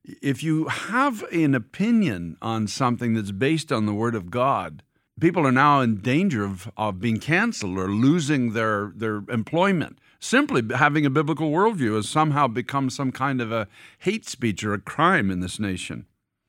if 0.05 0.43
you 0.43 0.69
have 0.69 1.23
an 1.25 1.55
opinion 1.55 2.39
on 2.41 2.69
something 2.69 3.13
that's 3.13 3.33
based 3.33 3.71
on 3.71 3.85
the 3.85 3.93
Word 3.93 4.15
of 4.15 4.31
God, 4.31 4.83
people 5.21 5.47
are 5.47 5.53
now 5.53 5.83
in 5.83 6.01
danger 6.01 6.45
of, 6.45 6.71
of 6.79 7.01
being 7.01 7.19
canceled 7.19 7.77
or 7.77 7.89
losing 7.89 8.55
their, 8.55 8.93
their 8.97 9.25
employment 9.29 9.99
Simply 10.19 10.63
having 10.75 11.05
a 11.05 11.11
biblical 11.11 11.51
worldview 11.51 11.97
has 11.97 12.09
somehow 12.09 12.49
become 12.49 12.91
some 12.91 13.13
kind 13.13 13.41
of 13.41 13.53
a 13.53 13.69
hate 14.01 14.29
speech 14.29 14.65
or 14.65 14.73
a 14.73 14.81
crime 14.81 15.31
in 15.31 15.41
this 15.41 15.61
nation. 15.61 16.07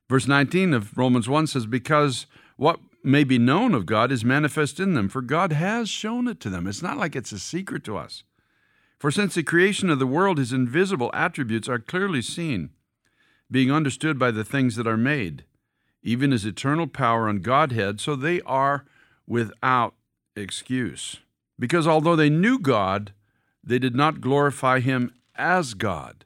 Verse 0.09 0.27
19 0.27 0.73
of 0.73 0.97
Romans 0.97 1.27
1 1.27 1.47
says, 1.47 1.65
Because 1.65 2.27
what 2.55 2.79
may 3.03 3.23
be 3.23 3.37
known 3.37 3.73
of 3.73 3.85
God 3.85 4.11
is 4.11 4.25
manifest 4.25 4.79
in 4.79 4.93
them, 4.93 5.09
for 5.09 5.21
God 5.21 5.53
has 5.53 5.89
shown 5.89 6.27
it 6.27 6.39
to 6.41 6.49
them. 6.49 6.67
It's 6.67 6.81
not 6.81 6.97
like 6.97 7.15
it's 7.15 7.31
a 7.31 7.39
secret 7.39 7.83
to 7.85 7.97
us. 7.97 8.23
For 8.99 9.11
since 9.11 9.35
the 9.35 9.43
creation 9.43 9.89
of 9.89 9.99
the 9.99 10.07
world, 10.07 10.37
his 10.37 10.51
invisible 10.51 11.11
attributes 11.13 11.69
are 11.69 11.79
clearly 11.79 12.21
seen, 12.21 12.71
being 13.49 13.71
understood 13.71 14.17
by 14.17 14.31
the 14.31 14.43
things 14.43 14.75
that 14.75 14.87
are 14.87 14.97
made, 14.97 15.45
even 16.01 16.31
his 16.31 16.45
eternal 16.45 16.87
power 16.87 17.29
and 17.29 17.43
Godhead, 17.43 18.01
so 18.01 18.15
they 18.15 18.41
are 18.41 18.85
without 19.27 19.93
excuse. 20.35 21.17
Because 21.59 21.87
although 21.87 22.15
they 22.15 22.29
knew 22.29 22.59
God, 22.59 23.13
they 23.63 23.79
did 23.79 23.95
not 23.95 24.21
glorify 24.21 24.79
him 24.79 25.13
as 25.35 25.73
God, 25.73 26.25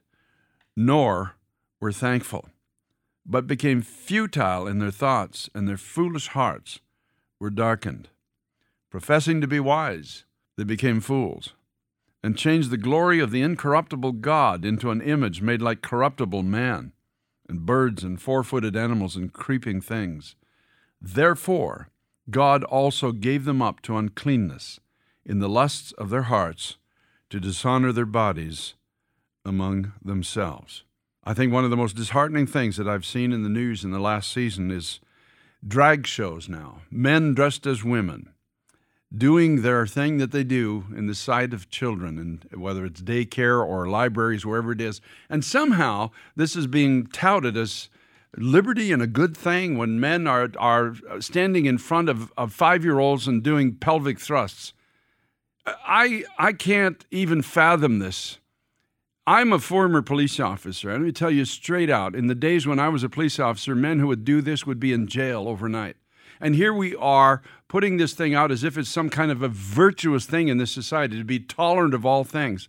nor 0.75 1.35
were 1.79 1.91
thankful, 1.91 2.49
but 3.25 3.47
became 3.47 3.81
futile 3.81 4.67
in 4.67 4.79
their 4.79 4.91
thoughts, 4.91 5.49
and 5.53 5.67
their 5.67 5.77
foolish 5.77 6.27
hearts 6.29 6.79
were 7.39 7.49
darkened. 7.49 8.09
Professing 8.89 9.41
to 9.41 9.47
be 9.47 9.59
wise, 9.59 10.25
they 10.57 10.63
became 10.63 10.99
fools 10.99 11.53
and 12.23 12.37
changed 12.37 12.69
the 12.69 12.77
glory 12.77 13.19
of 13.19 13.31
the 13.31 13.41
incorruptible 13.41 14.13
God 14.13 14.63
into 14.63 14.91
an 14.91 15.01
image 15.01 15.41
made 15.41 15.61
like 15.61 15.81
corruptible 15.81 16.43
man, 16.43 16.93
and 17.49 17.65
birds 17.65 18.03
and 18.03 18.21
four 18.21 18.43
footed 18.43 18.75
animals 18.75 19.15
and 19.15 19.33
creeping 19.33 19.81
things. 19.81 20.35
Therefore, 21.01 21.89
God 22.29 22.63
also 22.65 23.11
gave 23.11 23.45
them 23.45 23.61
up 23.61 23.81
to 23.81 23.97
uncleanness 23.97 24.79
in 25.25 25.39
the 25.39 25.49
lusts 25.49 25.91
of 25.93 26.09
their 26.09 26.23
hearts 26.23 26.77
to 27.29 27.39
dishonor 27.39 27.91
their 27.91 28.05
bodies 28.05 28.75
among 29.43 29.93
themselves. 30.03 30.83
I 31.23 31.33
think 31.33 31.53
one 31.53 31.63
of 31.63 31.69
the 31.69 31.77
most 31.77 31.95
disheartening 31.95 32.47
things 32.47 32.77
that 32.77 32.87
I've 32.87 33.05
seen 33.05 33.31
in 33.31 33.43
the 33.43 33.49
news 33.49 33.83
in 33.83 33.91
the 33.91 33.99
last 33.99 34.31
season 34.31 34.71
is 34.71 34.99
drag 35.65 36.07
shows 36.07 36.49
now, 36.49 36.81
men 36.89 37.33
dressed 37.33 37.67
as 37.67 37.83
women 37.83 38.29
doing 39.15 39.61
their 39.61 39.85
thing 39.85 40.17
that 40.17 40.31
they 40.31 40.43
do 40.43 40.85
in 40.95 41.07
the 41.07 41.15
sight 41.15 41.53
of 41.53 41.69
children, 41.69 42.17
and 42.17 42.45
whether 42.59 42.85
it's 42.85 43.01
daycare 43.01 43.65
or 43.65 43.87
libraries, 43.87 44.45
wherever 44.45 44.71
it 44.71 44.81
is. 44.81 45.01
And 45.29 45.43
somehow 45.43 46.11
this 46.35 46.55
is 46.55 46.67
being 46.67 47.07
touted 47.07 47.57
as 47.57 47.89
liberty 48.37 48.91
and 48.91 49.01
a 49.01 49.07
good 49.07 49.35
thing 49.35 49.77
when 49.77 49.99
men 49.99 50.27
are, 50.27 50.49
are 50.57 50.95
standing 51.19 51.65
in 51.65 51.77
front 51.77 52.07
of, 52.07 52.31
of 52.37 52.53
five 52.53 52.83
year 52.83 52.99
olds 52.99 53.27
and 53.27 53.43
doing 53.43 53.75
pelvic 53.75 54.19
thrusts. 54.19 54.73
I, 55.65 56.23
I 56.39 56.53
can't 56.53 57.05
even 57.11 57.41
fathom 57.41 57.99
this. 57.99 58.39
I'm 59.27 59.53
a 59.53 59.59
former 59.59 60.01
police 60.01 60.39
officer. 60.39 60.91
Let 60.91 61.01
me 61.01 61.11
tell 61.11 61.29
you 61.29 61.45
straight 61.45 61.91
out 61.91 62.15
in 62.15 62.25
the 62.25 62.33
days 62.33 62.65
when 62.65 62.79
I 62.79 62.89
was 62.89 63.03
a 63.03 63.09
police 63.09 63.39
officer, 63.39 63.75
men 63.75 63.99
who 63.99 64.07
would 64.07 64.25
do 64.25 64.41
this 64.41 64.65
would 64.65 64.79
be 64.79 64.93
in 64.93 65.05
jail 65.05 65.47
overnight. 65.47 65.95
And 66.39 66.55
here 66.55 66.73
we 66.73 66.95
are 66.95 67.43
putting 67.67 67.97
this 67.97 68.13
thing 68.13 68.33
out 68.33 68.51
as 68.51 68.63
if 68.63 68.79
it's 68.79 68.89
some 68.89 69.11
kind 69.11 69.29
of 69.29 69.43
a 69.43 69.47
virtuous 69.47 70.25
thing 70.25 70.47
in 70.47 70.57
this 70.57 70.71
society 70.71 71.19
to 71.19 71.23
be 71.23 71.39
tolerant 71.39 71.93
of 71.93 72.03
all 72.03 72.23
things. 72.23 72.67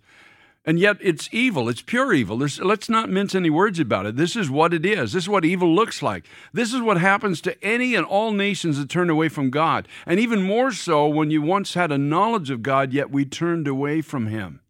And 0.66 0.78
yet 0.78 0.98
it's 1.00 1.30
evil. 1.32 1.70
It's 1.70 1.80
pure 1.80 2.12
evil. 2.12 2.36
There's, 2.36 2.60
let's 2.60 2.90
not 2.90 3.08
mince 3.08 3.34
any 3.34 3.48
words 3.48 3.80
about 3.80 4.04
it. 4.04 4.16
This 4.16 4.36
is 4.36 4.50
what 4.50 4.74
it 4.74 4.84
is. 4.84 5.14
This 5.14 5.24
is 5.24 5.28
what 5.30 5.46
evil 5.46 5.74
looks 5.74 6.02
like. 6.02 6.26
This 6.52 6.74
is 6.74 6.82
what 6.82 6.98
happens 6.98 7.40
to 7.40 7.64
any 7.64 7.94
and 7.94 8.04
all 8.04 8.30
nations 8.30 8.78
that 8.78 8.90
turn 8.90 9.08
away 9.08 9.30
from 9.30 9.48
God. 9.48 9.88
And 10.04 10.20
even 10.20 10.42
more 10.42 10.70
so 10.70 11.08
when 11.08 11.30
you 11.30 11.40
once 11.40 11.72
had 11.72 11.90
a 11.90 11.98
knowledge 11.98 12.50
of 12.50 12.62
God, 12.62 12.92
yet 12.92 13.10
we 13.10 13.24
turned 13.24 13.66
away 13.66 14.02
from 14.02 14.26
Him. 14.26 14.61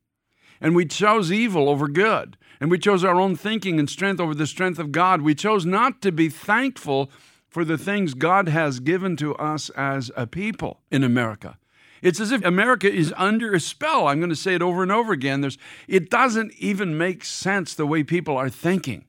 And 0.63 0.77
we 0.77 0.87
chose 0.87 1.33
evil 1.33 1.69
over 1.69 1.89
good. 1.89 2.39
And 2.61 2.71
we 2.71 2.79
chose 2.79 3.03
our 3.03 3.21
own 3.21 3.35
thinking 3.35 3.81
and 3.81 3.91
strength 3.91 4.21
over 4.21 4.35
the 4.35 4.47
strength 4.47 4.79
of 4.79 4.93
God. 4.93 5.21
We 5.21 5.35
chose 5.35 5.67
not 5.67 6.01
to 6.03 6.13
be 6.13 6.29
thankful 6.29 7.11
for 7.49 7.65
the 7.65 7.77
things 7.77 8.15
God 8.15 8.49
has 8.49 8.79
given 8.79 9.17
to 9.17 9.35
us 9.35 9.69
as 9.71 10.13
a 10.17 10.27
people 10.27 10.81
in 10.91 11.03
America. 11.03 11.59
It's 12.01 12.21
as 12.21 12.33
if 12.33 12.45
America 12.45 12.91
is 12.91 13.13
under 13.17 13.53
a 13.53 13.61
spell. 13.61 14.07
I'm 14.07 14.21
going 14.21 14.31
to 14.31 14.37
say 14.37 14.55
it 14.55 14.63
over 14.63 14.83
and 14.83 14.93
over 14.93 15.13
again. 15.13 15.41
There's, 15.41 15.59
it 15.89 16.09
doesn't 16.09 16.55
even 16.55 16.97
make 16.97 17.25
sense 17.25 17.75
the 17.75 17.87
way 17.87 18.05
people 18.05 18.37
are 18.37 18.49
thinking. 18.49 19.05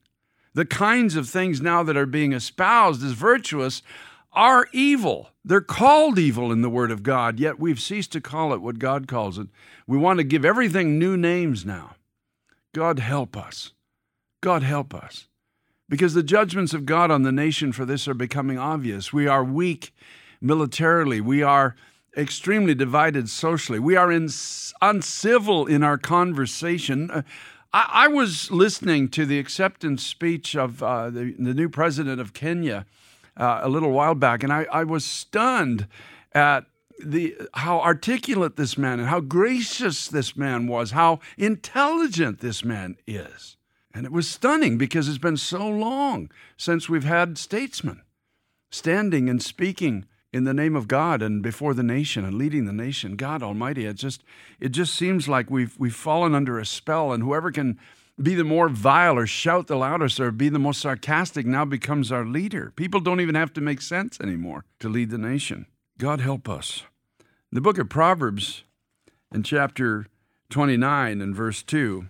The 0.54 0.64
kinds 0.64 1.16
of 1.16 1.28
things 1.28 1.60
now 1.60 1.82
that 1.84 1.96
are 1.96 2.06
being 2.06 2.32
espoused 2.32 3.04
as 3.04 3.12
virtuous 3.12 3.82
are 4.34 4.68
evil. 4.72 5.30
They're 5.44 5.60
called 5.60 6.18
evil 6.18 6.50
in 6.52 6.62
the 6.62 6.70
Word 6.70 6.90
of 6.90 7.02
God, 7.02 7.38
yet 7.38 7.58
we've 7.58 7.80
ceased 7.80 8.12
to 8.12 8.20
call 8.20 8.52
it 8.52 8.62
what 8.62 8.78
God 8.78 9.08
calls 9.08 9.38
it. 9.38 9.48
We 9.86 9.98
want 9.98 10.18
to 10.18 10.24
give 10.24 10.44
everything 10.44 10.98
new 10.98 11.16
names 11.16 11.64
now. 11.64 11.96
God 12.74 12.98
help 12.98 13.36
us. 13.36 13.72
God 14.40 14.62
help 14.62 14.94
us 14.94 15.28
because 15.88 16.14
the 16.14 16.22
judgments 16.22 16.74
of 16.74 16.86
God 16.86 17.10
on 17.10 17.22
the 17.22 17.32
nation 17.32 17.72
for 17.72 17.84
this 17.84 18.08
are 18.08 18.14
becoming 18.14 18.58
obvious. 18.58 19.12
We 19.12 19.26
are 19.26 19.44
weak 19.44 19.94
militarily, 20.40 21.20
we 21.20 21.42
are 21.42 21.76
extremely 22.16 22.74
divided 22.74 23.28
socially, 23.28 23.78
we 23.78 23.96
are 23.96 24.12
in, 24.12 24.28
uncivil 24.82 25.66
in 25.66 25.82
our 25.82 25.98
conversation. 25.98 27.10
Uh, 27.10 27.22
I, 27.72 27.88
I, 27.92 28.08
was 28.08 28.50
listening 28.50 29.08
to 29.10 29.26
the 29.26 29.38
acceptance 29.38 30.06
speech 30.06 30.54
of 30.54 30.82
uh, 30.82 31.10
the, 31.10 31.34
the, 31.38 31.54
new 31.54 31.68
president 31.68 32.20
of 32.20 32.32
Kenya 32.32 32.86
uh, 33.36 33.60
a 33.62 33.68
little 33.68 33.90
while 33.90 34.14
back, 34.14 34.42
and 34.42 34.52
I, 34.52 34.66
I 34.70 34.84
was 34.84 35.04
stunned 35.04 35.86
at 36.32 36.66
the 37.04 37.36
how 37.54 37.80
articulate 37.80 38.56
this 38.56 38.78
man 38.78 39.00
and 39.00 39.08
how 39.08 39.20
gracious 39.20 40.08
this 40.08 40.36
man 40.36 40.66
was, 40.66 40.92
how 40.92 41.20
intelligent 41.36 42.40
this 42.40 42.64
man 42.64 42.96
is. 43.06 43.56
And 43.92 44.06
it 44.06 44.12
was 44.12 44.28
stunning 44.28 44.76
because 44.76 45.08
it's 45.08 45.18
been 45.18 45.36
so 45.36 45.68
long 45.68 46.30
since 46.56 46.88
we've 46.88 47.04
had 47.04 47.38
statesmen 47.38 48.02
standing 48.70 49.28
and 49.28 49.40
speaking 49.40 50.04
in 50.32 50.42
the 50.42 50.54
name 50.54 50.74
of 50.74 50.88
God 50.88 51.22
and 51.22 51.42
before 51.42 51.74
the 51.74 51.84
nation 51.84 52.24
and 52.24 52.34
leading 52.34 52.64
the 52.64 52.72
nation. 52.72 53.14
God 53.14 53.40
Almighty, 53.40 53.86
it 53.86 53.94
just 53.94 54.24
it 54.58 54.70
just 54.70 54.94
seems 54.94 55.28
like 55.28 55.48
we've 55.48 55.78
we've 55.78 55.94
fallen 55.94 56.34
under 56.34 56.58
a 56.58 56.66
spell, 56.66 57.12
and 57.12 57.22
whoever 57.22 57.52
can 57.52 57.78
be 58.20 58.34
the 58.34 58.44
more 58.44 58.68
vile 58.68 59.18
or 59.18 59.26
shout 59.26 59.66
the 59.66 59.76
loudest 59.76 60.20
or 60.20 60.30
be 60.30 60.48
the 60.48 60.58
most 60.58 60.80
sarcastic 60.80 61.46
now 61.46 61.64
becomes 61.64 62.12
our 62.12 62.24
leader. 62.24 62.72
People 62.76 63.00
don't 63.00 63.20
even 63.20 63.34
have 63.34 63.52
to 63.54 63.60
make 63.60 63.80
sense 63.80 64.20
anymore 64.20 64.64
to 64.78 64.88
lead 64.88 65.10
the 65.10 65.18
nation. 65.18 65.66
God 65.98 66.20
help 66.20 66.48
us. 66.48 66.84
The 67.50 67.60
book 67.60 67.78
of 67.78 67.88
Proverbs 67.88 68.64
in 69.32 69.42
chapter 69.42 70.06
29 70.50 71.20
and 71.20 71.34
verse 71.34 71.62
2 71.62 72.08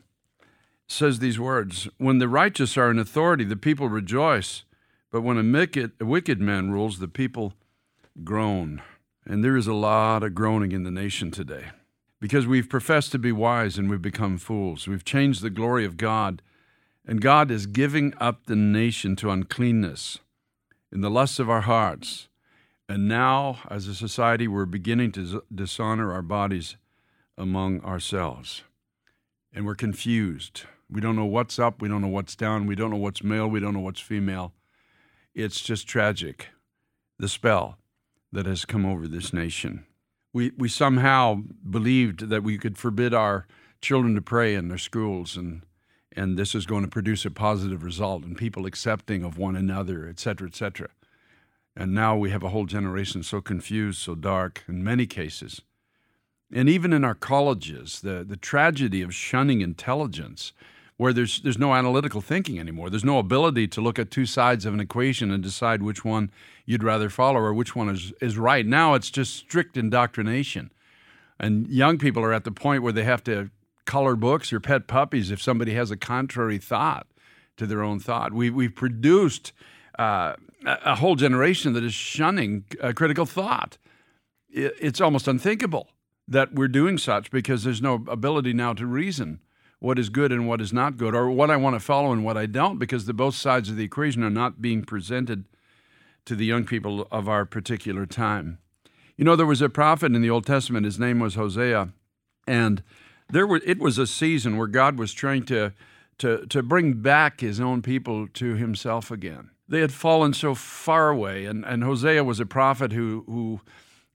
says 0.86 1.18
these 1.18 1.38
words 1.40 1.88
When 1.96 2.18
the 2.18 2.28
righteous 2.28 2.76
are 2.76 2.90
in 2.90 2.98
authority, 2.98 3.44
the 3.44 3.56
people 3.56 3.88
rejoice, 3.88 4.64
but 5.10 5.22
when 5.22 5.38
a 5.38 6.04
wicked 6.04 6.40
man 6.40 6.70
rules, 6.70 6.98
the 6.98 7.08
people 7.08 7.54
groan. 8.22 8.82
And 9.26 9.42
there 9.42 9.56
is 9.56 9.66
a 9.66 9.74
lot 9.74 10.22
of 10.22 10.34
groaning 10.34 10.72
in 10.72 10.82
the 10.82 10.90
nation 10.90 11.30
today 11.30 11.70
because 12.24 12.46
we've 12.46 12.70
professed 12.70 13.12
to 13.12 13.18
be 13.18 13.32
wise 13.32 13.76
and 13.76 13.90
we've 13.90 14.00
become 14.00 14.38
fools. 14.38 14.88
We've 14.88 15.04
changed 15.04 15.42
the 15.42 15.50
glory 15.50 15.84
of 15.84 15.98
God, 15.98 16.40
and 17.06 17.20
God 17.20 17.50
is 17.50 17.66
giving 17.66 18.14
up 18.18 18.46
the 18.46 18.56
nation 18.56 19.14
to 19.16 19.28
uncleanness 19.28 20.20
in 20.90 21.02
the 21.02 21.10
lusts 21.10 21.38
of 21.38 21.50
our 21.50 21.60
hearts. 21.60 22.28
And 22.88 23.06
now, 23.06 23.58
as 23.68 23.88
a 23.88 23.94
society, 23.94 24.48
we're 24.48 24.64
beginning 24.64 25.12
to 25.12 25.42
dishonor 25.54 26.14
our 26.14 26.22
bodies 26.22 26.78
among 27.36 27.82
ourselves. 27.82 28.62
And 29.52 29.66
we're 29.66 29.74
confused. 29.74 30.62
We 30.88 31.02
don't 31.02 31.16
know 31.16 31.26
what's 31.26 31.58
up. 31.58 31.82
We 31.82 31.90
don't 31.90 32.00
know 32.00 32.08
what's 32.08 32.36
down. 32.36 32.64
We 32.64 32.74
don't 32.74 32.90
know 32.90 32.96
what's 32.96 33.22
male. 33.22 33.48
We 33.48 33.60
don't 33.60 33.74
know 33.74 33.80
what's 33.80 34.00
female. 34.00 34.54
It's 35.34 35.60
just 35.60 35.86
tragic, 35.86 36.48
the 37.18 37.28
spell 37.28 37.76
that 38.32 38.46
has 38.46 38.64
come 38.64 38.86
over 38.86 39.06
this 39.06 39.34
nation. 39.34 39.84
We, 40.34 40.50
we 40.58 40.68
somehow 40.68 41.42
believed 41.70 42.28
that 42.28 42.42
we 42.42 42.58
could 42.58 42.76
forbid 42.76 43.14
our 43.14 43.46
children 43.80 44.14
to 44.16 44.20
pray 44.20 44.54
in 44.54 44.68
their 44.68 44.78
schools, 44.78 45.36
and, 45.36 45.62
and 46.12 46.36
this 46.36 46.54
is 46.54 46.66
going 46.66 46.82
to 46.82 46.90
produce 46.90 47.24
a 47.24 47.30
positive 47.30 47.84
result, 47.84 48.24
and 48.24 48.36
people 48.36 48.66
accepting 48.66 49.24
of 49.24 49.38
one 49.38 49.54
another, 49.54 50.08
et 50.08 50.18
cetera, 50.18 50.48
et 50.48 50.56
cetera. 50.56 50.88
And 51.76 51.94
now 51.94 52.16
we 52.16 52.30
have 52.30 52.42
a 52.42 52.48
whole 52.48 52.66
generation 52.66 53.22
so 53.22 53.40
confused, 53.40 54.00
so 54.00 54.14
dark 54.14 54.64
in 54.68 54.82
many 54.82 55.06
cases. 55.06 55.62
And 56.52 56.68
even 56.68 56.92
in 56.92 57.04
our 57.04 57.14
colleges, 57.14 58.00
the, 58.00 58.24
the 58.24 58.36
tragedy 58.36 59.02
of 59.02 59.14
shunning 59.14 59.60
intelligence 59.60 60.52
where 60.96 61.12
there's 61.12 61.40
there's 61.42 61.58
no 61.58 61.74
analytical 61.74 62.20
thinking 62.20 62.58
anymore. 62.58 62.88
There's 62.88 63.04
no 63.04 63.18
ability 63.18 63.68
to 63.68 63.80
look 63.80 63.98
at 63.98 64.10
two 64.10 64.26
sides 64.26 64.64
of 64.64 64.74
an 64.74 64.80
equation 64.80 65.30
and 65.30 65.42
decide 65.42 65.82
which 65.82 66.04
one 66.04 66.30
you'd 66.66 66.84
rather 66.84 67.10
follow 67.10 67.40
or 67.40 67.52
which 67.52 67.74
one 67.74 67.88
is, 67.88 68.12
is 68.20 68.38
right. 68.38 68.64
Now 68.64 68.94
it's 68.94 69.10
just 69.10 69.34
strict 69.36 69.76
indoctrination. 69.76 70.70
And 71.38 71.66
young 71.68 71.98
people 71.98 72.22
are 72.22 72.32
at 72.32 72.44
the 72.44 72.52
point 72.52 72.82
where 72.82 72.92
they 72.92 73.04
have 73.04 73.24
to 73.24 73.50
color 73.86 74.16
books 74.16 74.52
or 74.52 74.60
pet 74.60 74.86
puppies 74.86 75.30
if 75.30 75.42
somebody 75.42 75.74
has 75.74 75.90
a 75.90 75.96
contrary 75.96 76.58
thought 76.58 77.06
to 77.56 77.66
their 77.66 77.82
own 77.82 77.98
thought. 77.98 78.32
We, 78.32 78.50
we've 78.50 78.74
produced 78.74 79.52
uh, 79.98 80.34
a 80.64 80.96
whole 80.96 81.16
generation 81.16 81.72
that 81.74 81.84
is 81.84 81.92
shunning 81.92 82.64
uh, 82.80 82.92
critical 82.94 83.26
thought. 83.26 83.78
It, 84.48 84.74
it's 84.80 85.00
almost 85.00 85.28
unthinkable 85.28 85.88
that 86.26 86.54
we're 86.54 86.68
doing 86.68 86.98
such 86.98 87.30
because 87.30 87.64
there's 87.64 87.82
no 87.82 88.04
ability 88.08 88.52
now 88.52 88.72
to 88.74 88.86
reason 88.86 89.40
what 89.84 89.98
is 89.98 90.08
good 90.08 90.32
and 90.32 90.48
what 90.48 90.62
is 90.62 90.72
not 90.72 90.96
good, 90.96 91.14
or 91.14 91.30
what 91.30 91.50
I 91.50 91.58
want 91.58 91.76
to 91.76 91.80
follow 91.80 92.10
and 92.10 92.24
what 92.24 92.38
I 92.38 92.46
don't, 92.46 92.78
because 92.78 93.04
the 93.04 93.12
both 93.12 93.34
sides 93.34 93.68
of 93.68 93.76
the 93.76 93.84
equation 93.84 94.24
are 94.24 94.30
not 94.30 94.62
being 94.62 94.82
presented 94.82 95.44
to 96.24 96.34
the 96.34 96.46
young 96.46 96.64
people 96.64 97.06
of 97.12 97.28
our 97.28 97.44
particular 97.44 98.06
time. 98.06 98.58
You 99.18 99.26
know, 99.26 99.36
there 99.36 99.44
was 99.44 99.60
a 99.60 99.68
prophet 99.68 100.14
in 100.14 100.22
the 100.22 100.30
Old 100.30 100.46
Testament, 100.46 100.86
his 100.86 100.98
name 100.98 101.20
was 101.20 101.34
Hosea, 101.34 101.90
and 102.46 102.82
there 103.28 103.46
were, 103.46 103.60
it 103.66 103.78
was 103.78 103.98
a 103.98 104.06
season 104.06 104.56
where 104.56 104.68
God 104.68 104.98
was 104.98 105.12
trying 105.12 105.44
to, 105.46 105.74
to, 106.16 106.46
to 106.46 106.62
bring 106.62 106.94
back 106.94 107.40
his 107.40 107.60
own 107.60 107.82
people 107.82 108.26
to 108.28 108.54
himself 108.54 109.10
again. 109.10 109.50
They 109.68 109.80
had 109.80 109.92
fallen 109.92 110.32
so 110.32 110.54
far 110.54 111.10
away, 111.10 111.44
and, 111.44 111.62
and 111.62 111.84
Hosea 111.84 112.24
was 112.24 112.40
a 112.40 112.46
prophet 112.46 112.92
who, 112.92 113.24
who 113.26 113.60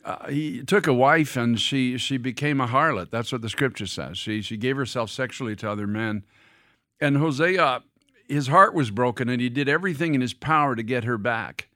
uh, 0.05 0.27
he 0.27 0.63
took 0.63 0.87
a 0.87 0.93
wife 0.93 1.35
and 1.35 1.59
she, 1.59 1.97
she 1.97 2.17
became 2.17 2.61
a 2.61 2.67
harlot. 2.67 3.11
That's 3.11 3.31
what 3.31 3.41
the 3.41 3.49
scripture 3.49 3.85
says. 3.85 4.17
She, 4.17 4.41
she 4.41 4.57
gave 4.57 4.77
herself 4.77 5.09
sexually 5.09 5.55
to 5.57 5.69
other 5.69 5.87
men. 5.87 6.23
And 7.01 7.17
Hosea, 7.17 7.83
his 8.27 8.47
heart 8.47 8.73
was 8.73 8.91
broken, 8.91 9.29
and 9.29 9.41
he 9.41 9.49
did 9.49 9.67
everything 9.67 10.15
in 10.15 10.21
his 10.21 10.33
power 10.33 10.75
to 10.75 10.83
get 10.83 11.03
her 11.03 11.17
back. 11.17 11.69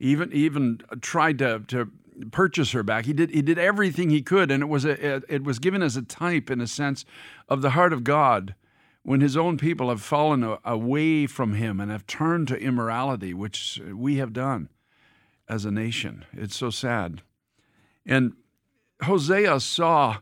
Even, 0.00 0.32
even 0.32 0.80
tried 1.00 1.38
to, 1.40 1.60
to 1.68 1.90
purchase 2.30 2.72
her 2.72 2.82
back. 2.82 3.04
He 3.04 3.12
did, 3.12 3.30
he 3.30 3.42
did 3.42 3.58
everything 3.58 4.10
he 4.10 4.22
could, 4.22 4.50
and 4.50 4.62
it 4.62 4.66
was, 4.66 4.84
a, 4.84 5.22
it 5.32 5.44
was 5.44 5.58
given 5.58 5.82
as 5.82 5.96
a 5.96 6.02
type, 6.02 6.50
in 6.50 6.60
a 6.60 6.66
sense, 6.66 7.04
of 7.48 7.62
the 7.62 7.70
heart 7.70 7.92
of 7.92 8.04
God 8.04 8.54
when 9.02 9.20
his 9.20 9.36
own 9.36 9.56
people 9.56 9.88
have 9.88 10.02
fallen 10.02 10.56
away 10.64 11.26
from 11.26 11.54
him 11.54 11.80
and 11.80 11.90
have 11.90 12.06
turned 12.06 12.48
to 12.48 12.56
immorality, 12.56 13.32
which 13.32 13.80
we 13.92 14.16
have 14.16 14.32
done 14.32 14.68
as 15.48 15.64
a 15.64 15.70
nation. 15.70 16.24
It's 16.32 16.56
so 16.56 16.70
sad. 16.70 17.22
And 18.06 18.32
Hosea 19.02 19.60
saw 19.60 20.18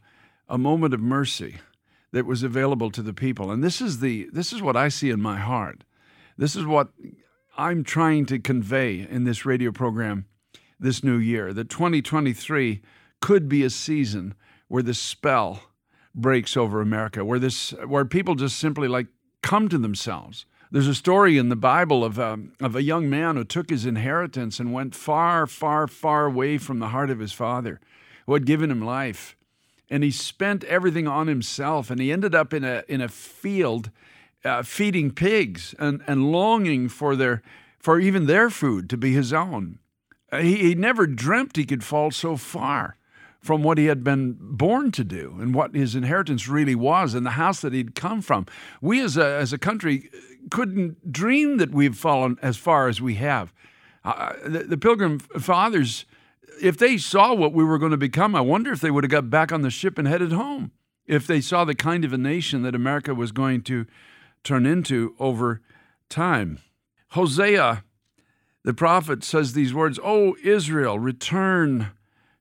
a 0.49 0.59
moment 0.59 0.95
of 0.95 1.01
mercy 1.01 1.57
that 2.13 2.27
was 2.27 2.43
available 2.43 2.91
to 2.91 3.03
the 3.03 3.13
people. 3.13 3.51
And 3.51 3.63
this 3.63 3.81
is 3.81 4.01
the 4.01 4.29
this 4.33 4.53
is 4.53 4.63
what 4.63 4.77
I 4.77 4.89
see 4.89 5.11
in 5.11 5.21
my 5.21 5.39
heart. 5.39 5.85
This 6.39 6.57
is 6.57 6.65
what 6.65 6.89
I'm 7.57 7.85
trying 7.85 8.27
to 8.27 8.39
convey 8.39 9.07
in 9.09 9.25
this 9.25 9.47
radio 9.47 9.73
program 9.73 10.27
this 10.79 11.03
new 11.03 11.17
year. 11.17 11.53
That 11.53 11.71
2023 11.71 12.83
could 13.21 13.49
be 13.49 13.63
a 13.63 13.71
season 13.71 14.35
where 14.69 14.83
the 14.83 14.95
spell 14.95 15.63
breaks 16.15 16.57
over 16.57 16.81
America, 16.81 17.25
where 17.25 17.39
this 17.39 17.71
where 17.87 18.05
people 18.05 18.35
just 18.35 18.59
simply 18.59 18.89
like 18.89 19.07
come 19.43 19.69
to 19.69 19.79
themselves 19.79 20.47
there's 20.71 20.89
a 20.89 20.95
story 20.95 21.39
in 21.39 21.49
the 21.49 21.57
Bible 21.57 22.05
of 22.05 22.19
a, 22.19 22.33
um, 22.33 22.53
of 22.61 22.75
a 22.75 22.83
young 22.83 23.09
man 23.09 23.37
who 23.37 23.45
took 23.45 23.71
his 23.71 23.87
inheritance 23.87 24.59
and 24.59 24.73
went 24.73 24.95
far, 24.95 25.47
far, 25.47 25.87
far 25.87 26.27
away 26.27 26.59
from 26.59 26.79
the 26.79 26.89
heart 26.89 27.11
of 27.11 27.21
his 27.21 27.33
father, 27.33 27.81
who 28.27 28.35
had 28.35 28.47
given 28.47 28.71
him 28.71 28.85
life. 28.85 29.37
And 29.89 30.03
he 30.03 30.11
spent 30.11 30.65
everything 30.65 31.07
on 31.07 31.29
himself, 31.29 31.91
and 31.91 32.01
he 32.01 32.11
ended 32.11 32.35
up 32.35 32.53
in 32.53 32.65
a, 32.65 32.83
in 32.89 33.01
a 33.01 33.09
field 33.09 33.91
uh, 34.45 34.63
feeding 34.63 35.13
pigs 35.13 35.75
and, 35.79 36.03
and 36.07 36.33
longing 36.33 36.89
for, 36.89 37.15
their, 37.15 37.43
for 37.79 38.01
even 38.01 38.27
their 38.27 38.51
food 38.51 38.91
to 38.91 38.97
be 38.97 39.13
his 39.13 39.33
own. 39.33 39.79
Uh, 40.33 40.39
he, 40.39 40.57
he 40.57 40.75
never 40.75 41.07
dreamt 41.07 41.57
he 41.57 41.65
could 41.65 41.85
fall 41.85 42.11
so 42.11 42.37
far 42.37 42.97
from 43.41 43.63
what 43.63 43.79
he 43.79 43.87
had 43.87 44.03
been 44.03 44.37
born 44.41 44.91
to 44.91 45.05
do 45.05 45.37
and 45.39 45.55
what 45.55 45.75
his 45.75 45.95
inheritance 45.95 46.49
really 46.49 46.75
was 46.75 47.15
and 47.15 47.25
the 47.25 47.31
house 47.31 47.61
that 47.61 47.73
he'd 47.73 47.95
come 47.95 48.21
from. 48.21 48.45
We 48.81 49.01
as 49.01 49.17
a, 49.17 49.25
as 49.25 49.53
a 49.53 49.59
country 49.59 50.11
couldn't 50.51 51.13
dream 51.13 51.59
that 51.59 51.73
we've 51.73 51.97
fallen 51.97 52.39
as 52.43 52.57
far 52.57 52.89
as 52.89 53.01
we 53.01 53.15
have. 53.17 53.53
Uh, 54.05 54.35
the, 54.45 54.59
the, 54.61 54.77
Pilgrim 54.77 55.19
Fathers, 55.19 56.05
if 56.63 56.79
they 56.79 56.97
saw 56.97 57.35
what 57.35 57.53
we 57.53 57.65
were 57.65 57.79
going 57.79 57.91
to 57.91 57.97
become, 57.97 58.35
I 58.35 58.41
wonder 58.41 58.73
if 58.73 58.81
they 58.81 58.91
would 58.91 59.05
have 59.05 59.11
got 59.11 59.31
back 59.31 59.51
on 59.51 59.63
the 59.63 59.71
ship 59.71 59.99
and 59.99 60.07
headed 60.07 60.33
home. 60.33 60.71
If 61.07 61.27
they 61.27 61.41
saw 61.41 61.65
the 61.65 61.75
kind 61.75 62.05
of 62.05 62.13
a 62.13 62.19
nation 62.19 62.63
that 62.63 62.75
America 62.75 63.15
was 63.15 63.33
going 63.33 63.63
to 63.63 63.87
turn 64.45 64.65
into 64.65 65.15
over 65.19 65.61
time. 66.09 66.61
Hosea, 67.11 67.85
the 68.65 68.75
prophet, 68.75 69.25
says 69.25 69.53
these 69.53 69.75
words 69.75 69.99
Oh, 70.03 70.37
Israel, 70.43 70.99
return 70.99 71.93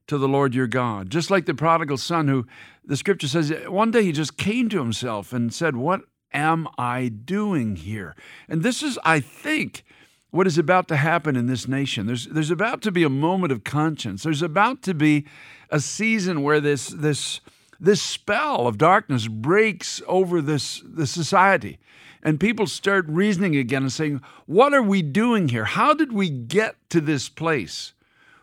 to 0.06 0.18
the 0.18 0.28
Lord 0.28 0.54
your 0.54 0.66
God. 0.66 1.10
Just 1.10 1.30
like 1.30 1.46
the 1.46 1.54
prodigal 1.54 1.96
son, 1.96 2.28
who 2.28 2.46
the 2.84 2.96
scripture 2.96 3.28
says 3.28 3.52
one 3.66 3.90
day 3.90 4.02
he 4.02 4.12
just 4.12 4.36
came 4.36 4.68
to 4.68 4.78
himself 4.78 5.32
and 5.32 5.52
said, 5.52 5.76
What 5.76 6.02
am 6.32 6.68
I 6.78 7.08
doing 7.08 7.76
here? 7.76 8.14
And 8.48 8.62
this 8.62 8.82
is, 8.82 8.98
I 9.04 9.20
think, 9.20 9.84
what 10.30 10.46
is 10.46 10.58
about 10.58 10.88
to 10.88 10.96
happen 10.96 11.36
in 11.36 11.46
this 11.46 11.66
nation. 11.66 12.06
There's, 12.06 12.26
there's 12.26 12.50
about 12.50 12.82
to 12.82 12.92
be 12.92 13.02
a 13.02 13.08
moment 13.08 13.52
of 13.52 13.64
conscience. 13.64 14.22
There's 14.22 14.42
about 14.42 14.82
to 14.82 14.94
be 14.94 15.26
a 15.70 15.80
season 15.80 16.42
where 16.42 16.60
this, 16.60 16.88
this, 16.88 17.40
this 17.80 18.02
spell 18.02 18.66
of 18.66 18.78
darkness 18.78 19.28
breaks 19.28 20.02
over 20.06 20.40
this, 20.42 20.82
this 20.84 21.10
society. 21.10 21.78
And 22.22 22.40
people 22.40 22.66
start 22.66 23.06
reasoning 23.08 23.56
again 23.56 23.82
and 23.82 23.92
saying, 23.92 24.20
What 24.46 24.74
are 24.74 24.82
we 24.82 25.00
doing 25.00 25.48
here? 25.48 25.64
How 25.64 25.94
did 25.94 26.12
we 26.12 26.28
get 26.28 26.76
to 26.90 27.00
this 27.00 27.28
place? 27.28 27.92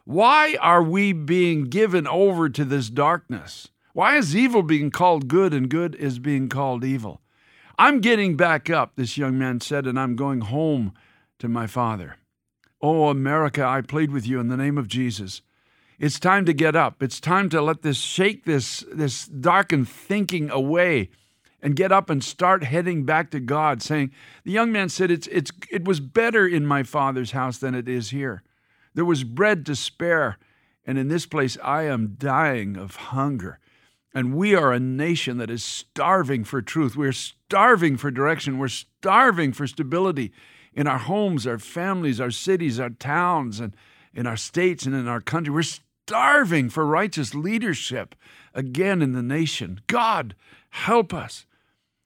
Why 0.05 0.57
are 0.61 0.83
we 0.83 1.13
being 1.13 1.65
given 1.65 2.07
over 2.07 2.49
to 2.49 2.65
this 2.65 2.89
darkness? 2.89 3.69
Why 3.93 4.17
is 4.17 4.35
evil 4.35 4.63
being 4.63 4.89
called 4.89 5.27
good 5.27 5.53
and 5.53 5.69
good 5.69 5.95
is 5.95 6.17
being 6.17 6.49
called 6.49 6.83
evil? 6.83 7.21
I'm 7.77 8.01
getting 8.01 8.37
back 8.37 8.69
up, 8.69 8.95
this 8.95 9.17
young 9.17 9.37
man 9.37 9.59
said, 9.59 9.87
and 9.87 9.99
I'm 9.99 10.15
going 10.15 10.41
home 10.41 10.93
to 11.39 11.47
my 11.47 11.67
father. 11.67 12.17
Oh, 12.81 13.09
America, 13.09 13.65
I 13.65 13.81
plead 13.81 14.11
with 14.11 14.27
you 14.27 14.39
in 14.39 14.49
the 14.49 14.57
name 14.57 14.77
of 14.77 14.87
Jesus. 14.87 15.41
It's 15.99 16.19
time 16.19 16.45
to 16.45 16.53
get 16.53 16.75
up. 16.75 17.01
It's 17.01 17.19
time 17.19 17.49
to 17.49 17.61
let 17.61 17.81
this 17.81 17.97
shake 17.97 18.45
this, 18.45 18.83
this 18.91 19.25
darkened 19.25 19.89
thinking 19.89 20.49
away 20.49 21.09
and 21.61 21.77
get 21.77 21.91
up 21.91 22.09
and 22.09 22.23
start 22.23 22.63
heading 22.65 23.05
back 23.05 23.31
to 23.31 23.39
God, 23.39 23.81
saying, 23.81 24.11
The 24.43 24.51
young 24.51 24.71
man 24.71 24.89
said, 24.89 25.09
it's, 25.09 25.27
it's, 25.27 25.51
It 25.71 25.85
was 25.85 25.99
better 26.01 26.45
in 26.45 26.65
my 26.65 26.83
father's 26.83 27.31
house 27.31 27.57
than 27.57 27.73
it 27.73 27.87
is 27.87 28.09
here. 28.09 28.43
There 28.93 29.05
was 29.05 29.23
bread 29.23 29.65
to 29.67 29.75
spare, 29.75 30.37
and 30.85 30.97
in 30.97 31.07
this 31.07 31.25
place 31.25 31.57
I 31.63 31.83
am 31.83 32.15
dying 32.19 32.75
of 32.75 32.97
hunger. 32.97 33.59
And 34.13 34.35
we 34.35 34.53
are 34.53 34.71
a 34.71 34.79
nation 34.79 35.37
that 35.37 35.49
is 35.49 35.63
starving 35.63 36.43
for 36.43 36.61
truth. 36.61 36.95
We're 36.95 37.11
starving 37.11 37.97
for 37.97 38.11
direction. 38.11 38.59
We're 38.59 38.67
starving 38.67 39.53
for 39.53 39.65
stability 39.65 40.31
in 40.73 40.87
our 40.87 40.99
homes, 40.99 41.47
our 41.47 41.57
families, 41.57 42.19
our 42.19 42.31
cities, 42.31 42.79
our 42.79 42.91
towns, 42.91 43.59
and 43.59 43.75
in 44.13 44.27
our 44.27 44.37
states 44.37 44.85
and 44.85 44.93
in 44.93 45.07
our 45.07 45.21
country. 45.21 45.53
We're 45.53 45.63
starving 45.63 46.69
for 46.69 46.85
righteous 46.85 47.33
leadership 47.33 48.15
again 48.53 49.01
in 49.01 49.13
the 49.13 49.23
nation. 49.23 49.81
God, 49.87 50.35
help 50.69 51.13
us. 51.13 51.45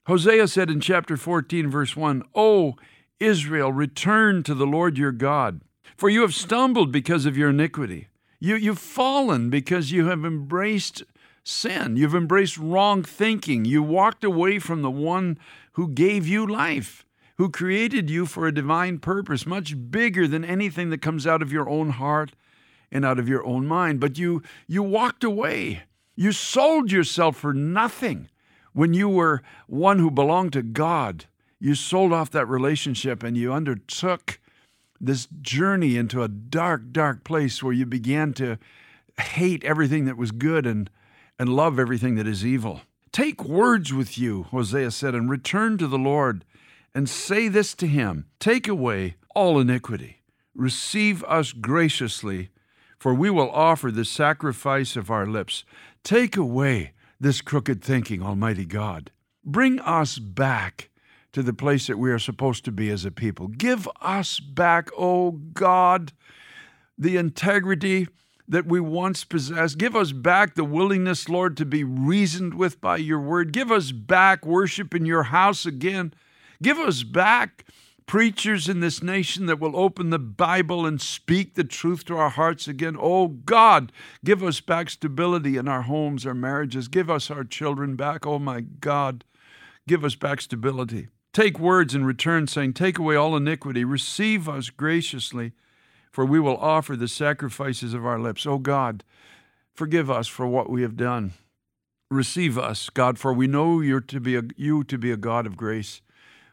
Hosea 0.06 0.48
said 0.48 0.70
in 0.70 0.80
chapter 0.80 1.18
14, 1.18 1.70
verse 1.70 1.96
1 1.96 2.24
O 2.34 2.76
Israel, 3.20 3.74
return 3.74 4.44
to 4.44 4.54
the 4.54 4.68
Lord 4.68 4.98
your 4.98 5.12
God, 5.12 5.62
for 5.98 6.10
you 6.10 6.22
have 6.22 6.34
stumbled 6.34 6.92
because 6.92 7.26
of 7.26 7.38
your 7.38 7.50
iniquity. 7.50 8.08
You, 8.40 8.56
you've 8.56 8.80
fallen 8.80 9.50
because 9.50 9.92
you 9.92 10.08
have 10.08 10.24
embraced 10.24 11.04
sin. 11.48 11.96
You've 11.96 12.16
embraced 12.16 12.58
wrong 12.58 13.04
thinking. 13.04 13.66
You 13.66 13.82
walked 13.82 14.24
away 14.24 14.60
from 14.60 14.82
the 14.82 14.92
one 14.92 15.38
who 15.74 15.88
gave 15.88 16.28
you 16.28 16.46
life, 16.46 17.06
who 17.38 17.50
created 17.50 18.10
you 18.10 18.26
for 18.26 18.48
a 18.48 18.54
divine 18.54 19.00
purpose, 19.00 19.46
much 19.46 19.76
bigger 19.90 20.28
than 20.28 20.44
anything 20.44 20.90
that 20.90 21.02
comes 21.02 21.26
out 21.26 21.42
of 21.42 21.52
your 21.52 21.70
own 21.70 21.92
heart 21.92 22.34
and 22.92 23.06
out 23.06 23.20
of 23.20 23.30
your 23.30 23.46
own 23.46 23.66
mind. 23.66 24.00
But 24.00 24.18
you, 24.18 24.42
you 24.68 24.84
walked 24.84 25.24
away. 25.24 25.84
You 26.16 26.32
sold 26.32 26.92
yourself 26.92 27.38
for 27.38 27.54
nothing 27.54 28.30
when 28.74 28.94
you 28.94 29.08
were 29.10 29.42
one 29.68 30.00
who 30.00 30.12
belonged 30.12 30.54
to 30.54 30.64
God. 30.64 31.26
You 31.60 31.76
sold 31.76 32.14
off 32.14 32.30
that 32.32 32.48
relationship 32.48 33.24
and 33.24 33.38
you 33.38 33.54
undertook 33.54 34.40
this 35.00 35.28
journey 35.42 35.96
into 35.96 36.24
a 36.24 36.28
dark, 36.28 36.92
dark 36.92 37.24
place 37.24 37.62
where 37.62 37.74
you 37.74 37.86
began 37.86 38.34
to 38.34 38.58
hate 39.20 39.64
everything 39.64 40.06
that 40.06 40.18
was 40.18 40.32
good 40.32 40.66
and 40.66 40.90
and 41.40 41.50
love 41.50 41.80
everything 41.80 42.16
that 42.16 42.28
is 42.28 42.46
evil. 42.46 42.82
Take 43.12 43.44
words 43.44 43.94
with 43.94 44.18
you, 44.18 44.44
Hosea 44.44 44.92
said, 44.92 45.16
and 45.16 45.30
return 45.30 45.78
to 45.78 45.88
the 45.88 45.98
Lord 45.98 46.46
and 46.94 47.10
say 47.10 47.48
this 47.48 47.74
to 47.76 47.88
him 47.88 48.26
Take 48.40 48.68
away 48.68 49.16
all 49.36 49.60
iniquity, 49.60 50.22
receive 50.56 51.24
us 51.24 51.54
graciously, 51.54 52.50
for 53.00 53.14
we 53.14 53.30
will 53.30 53.52
offer 53.52 53.92
the 53.92 54.06
sacrifice 54.06 54.96
of 54.96 55.12
our 55.12 55.26
lips. 55.26 55.64
Take 56.04 56.36
away 56.36 56.94
this 57.20 57.42
crooked 57.42 57.84
thinking, 57.84 58.22
Almighty 58.22 58.66
God. 58.66 59.12
Bring 59.44 59.80
us 59.80 60.20
back 60.20 60.90
to 61.34 61.44
the 61.44 61.54
place 61.54 61.88
that 61.88 62.00
we 62.00 62.12
are 62.12 62.20
supposed 62.20 62.66
to 62.66 62.72
be 62.72 62.90
as 62.90 63.06
a 63.06 63.12
people. 63.12 63.48
Give 63.48 63.88
us 64.02 64.40
back, 64.40 64.90
O 64.94 65.28
oh 65.28 65.32
God, 65.32 66.14
the 66.98 67.18
integrity 67.18 68.08
that 68.48 68.66
we 68.66 68.80
once 68.80 69.24
possessed. 69.24 69.78
Give 69.78 69.96
us 69.96 70.12
back 70.12 70.56
the 70.56 70.64
willingness, 70.64 71.28
Lord, 71.28 71.58
to 71.58 71.66
be 71.66 71.84
reasoned 71.84 72.54
with 72.54 72.80
by 72.80 72.98
your 72.98 73.20
word. 73.20 73.52
Give 73.52 73.72
us 73.72 73.92
back 73.92 74.46
worship 74.46 74.96
in 74.96 75.06
your 75.06 75.24
house 75.24 75.66
again. 75.66 76.14
Give 76.62 76.78
us 76.78 77.04
back 77.04 77.66
preachers 78.08 78.70
in 78.70 78.80
this 78.80 79.04
nation 79.04 79.46
that 79.48 79.60
will 79.60 79.76
open 79.76 80.10
the 80.10 80.18
Bible 80.18 80.86
and 80.86 81.02
speak 81.02 81.54
the 81.54 81.64
truth 81.66 82.06
to 82.06 82.16
our 82.16 82.30
hearts 82.30 82.68
again. 82.68 82.96
Oh 83.00 83.28
God, 83.28 83.92
give 84.24 84.42
us 84.42 84.62
back 84.62 84.90
stability 84.90 85.58
in 85.58 85.68
our 85.68 85.84
homes, 85.84 86.26
our 86.26 86.34
marriages. 86.34 86.88
Give 86.88 87.10
us 87.10 87.30
our 87.30 87.44
children 87.44 87.96
back. 87.96 88.26
Oh 88.26 88.40
my 88.40 88.62
God, 88.62 89.26
give 89.88 90.06
us 90.06 90.16
back 90.16 90.40
stability. 90.42 91.10
Take 91.34 91.60
words 91.60 91.94
in 91.94 92.06
return, 92.06 92.48
saying, 92.48 92.74
Take 92.74 92.98
away 92.98 93.16
all 93.16 93.36
iniquity, 93.36 93.84
receive 93.84 94.50
us 94.50 94.70
graciously, 94.70 95.52
for 96.18 96.26
we 96.26 96.40
will 96.40 96.58
offer 96.58 96.96
the 96.96 97.08
sacrifices 97.08 97.94
of 97.94 98.04
our 98.04 98.18
lips. 98.18 98.48
Oh 98.48 98.58
God, 98.58 99.04
forgive 99.76 100.10
us 100.10 100.28
for 100.28 100.48
what 100.48 100.68
we 100.68 100.82
have 100.82 100.98
done. 100.98 101.34
Receive 102.10 102.58
us, 102.58 102.90
God, 102.90 103.20
for 103.20 103.32
we 103.32 103.46
know 103.46 103.82
you're 103.82 104.02
to 104.02 104.20
be 104.20 104.36
a, 104.36 104.42
you 104.56 104.84
to 104.86 104.98
be 104.98 105.12
a 105.12 105.16
God 105.16 105.46
of 105.46 105.56
grace. 105.56 106.02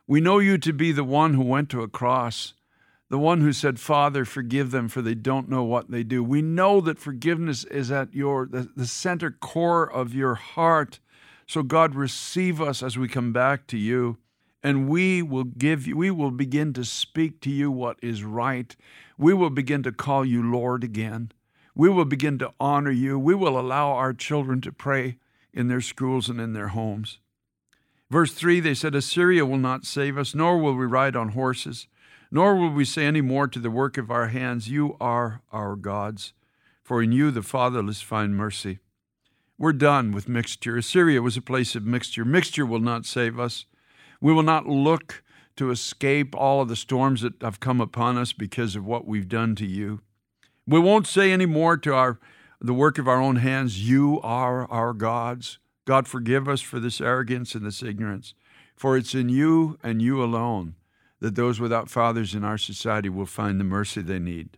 We 0.07 0.20
know 0.20 0.38
you 0.38 0.59
to 0.59 0.74
be 0.74 0.92
the 0.92 1.03
one 1.03 1.33
who 1.33 1.40
went 1.40 1.70
to 1.70 1.81
a 1.81 1.88
cross, 1.88 2.53
the 3.09 3.18
one 3.18 3.40
who 3.40 3.55
said, 3.55 3.81
Father, 3.81 4.27
forgive 4.27 4.70
them, 4.70 4.87
for 4.87 5.00
they 5.00 5.14
don't 5.14 5.48
know 5.48 5.64
what 5.64 5.90
they 5.90 6.03
do. 6.03 6.22
We 6.22 6.42
know 6.42 6.83
that 6.83 6.98
forgiveness 6.98 7.64
is 7.64 7.90
at 7.90 8.12
your 8.12 8.44
the, 8.44 8.68
the 8.77 8.87
center 8.87 9.31
core 9.31 9.90
of 9.90 10.12
your 10.12 10.35
heart. 10.35 11.00
So 11.46 11.62
God, 11.62 11.94
receive 11.94 12.61
us 12.61 12.83
as 12.83 12.98
we 12.98 13.09
come 13.09 13.33
back 13.33 13.66
to 13.68 13.79
you 13.79 14.18
and 14.64 14.88
we 14.88 15.20
will 15.20 15.44
give 15.44 15.87
you, 15.87 15.94
we 15.94 16.11
will 16.11 16.31
begin 16.31 16.72
to 16.72 16.85
speak 16.87 17.42
to 17.42 17.50
you 17.50 17.70
what 17.70 17.98
is 18.03 18.24
right. 18.24 18.74
We 19.18 19.35
will 19.35 19.50
begin 19.50 19.83
to 19.83 19.92
call 19.92 20.24
you 20.24 20.42
Lord 20.42 20.83
again. 20.83 21.33
We 21.74 21.90
will 21.90 22.07
begin 22.07 22.38
to 22.38 22.55
honor 22.59 22.90
you. 22.90 23.18
We 23.18 23.35
will 23.35 23.61
allow 23.61 23.90
our 23.90 24.14
children 24.14 24.62
to 24.62 24.72
pray 24.72 25.18
in 25.53 25.68
their 25.68 25.83
schools 25.83 26.31
and 26.31 26.40
in 26.40 26.55
their 26.55 26.68
homes. 26.68 27.18
Verse 28.11 28.33
3 28.33 28.61
they 28.61 28.72
said, 28.72 28.94
Assyria 28.94 29.44
will 29.44 29.59
not 29.59 29.85
save 29.85 30.16
us, 30.16 30.35
nor 30.35 30.59
will 30.59 30.74
we 30.74 30.87
ride 30.87 31.14
on 31.14 31.31
horses, 31.31 31.87
nor 32.31 32.57
will 32.57 32.70
we 32.70 32.87
say 32.87 33.05
any 33.05 33.20
more 33.20 33.46
to 33.46 33.59
the 33.59 33.70
work 33.70 33.98
of 33.98 34.11
our 34.11 34.29
hands, 34.29 34.70
You 34.70 34.96
are 34.98 35.42
our 35.53 35.77
gods, 35.77 36.33
for 36.83 37.03
in 37.03 37.12
you 37.12 37.31
the 37.31 37.42
fatherless 37.42 38.00
find 38.00 38.35
mercy. 38.35 38.79
We're 39.59 39.72
done 39.74 40.12
with 40.12 40.29
mixture. 40.29 40.79
Assyria 40.79 41.20
was 41.20 41.37
a 41.37 41.42
place 41.42 41.77
of 41.77 41.85
mixture. 41.85 42.24
Mixture 42.24 42.66
will 42.66 42.81
not 42.81 43.05
save 43.05 43.38
us. 43.38 43.66
We 44.24 44.32
will 44.32 44.42
not 44.42 44.66
look 44.66 45.22
to 45.56 45.70
escape 45.70 46.34
all 46.34 46.62
of 46.62 46.68
the 46.68 46.76
storms 46.76 47.20
that 47.20 47.42
have 47.42 47.60
come 47.60 47.78
upon 47.78 48.16
us 48.16 48.32
because 48.32 48.74
of 48.74 48.87
what 48.87 49.06
we've 49.06 49.28
done 49.28 49.54
to 49.56 49.66
you. 49.66 50.00
We 50.66 50.80
won't 50.80 51.06
say 51.06 51.30
any 51.30 51.44
more 51.44 51.76
to 51.76 51.94
our 51.94 52.18
the 52.58 52.72
work 52.72 52.96
of 52.96 53.06
our 53.06 53.20
own 53.20 53.37
hands, 53.37 53.87
you 53.87 54.22
are 54.22 54.66
our 54.70 54.94
gods. 54.94 55.58
God 55.84 56.08
forgive 56.08 56.48
us 56.48 56.62
for 56.62 56.80
this 56.80 57.02
arrogance 57.02 57.54
and 57.54 57.66
this 57.66 57.82
ignorance, 57.82 58.32
for 58.74 58.96
it's 58.96 59.14
in 59.14 59.28
you 59.28 59.78
and 59.82 60.00
you 60.00 60.24
alone 60.24 60.76
that 61.20 61.34
those 61.34 61.60
without 61.60 61.90
fathers 61.90 62.34
in 62.34 62.44
our 62.44 62.56
society 62.56 63.10
will 63.10 63.26
find 63.26 63.60
the 63.60 63.64
mercy 63.64 64.00
they 64.00 64.18
need. 64.18 64.56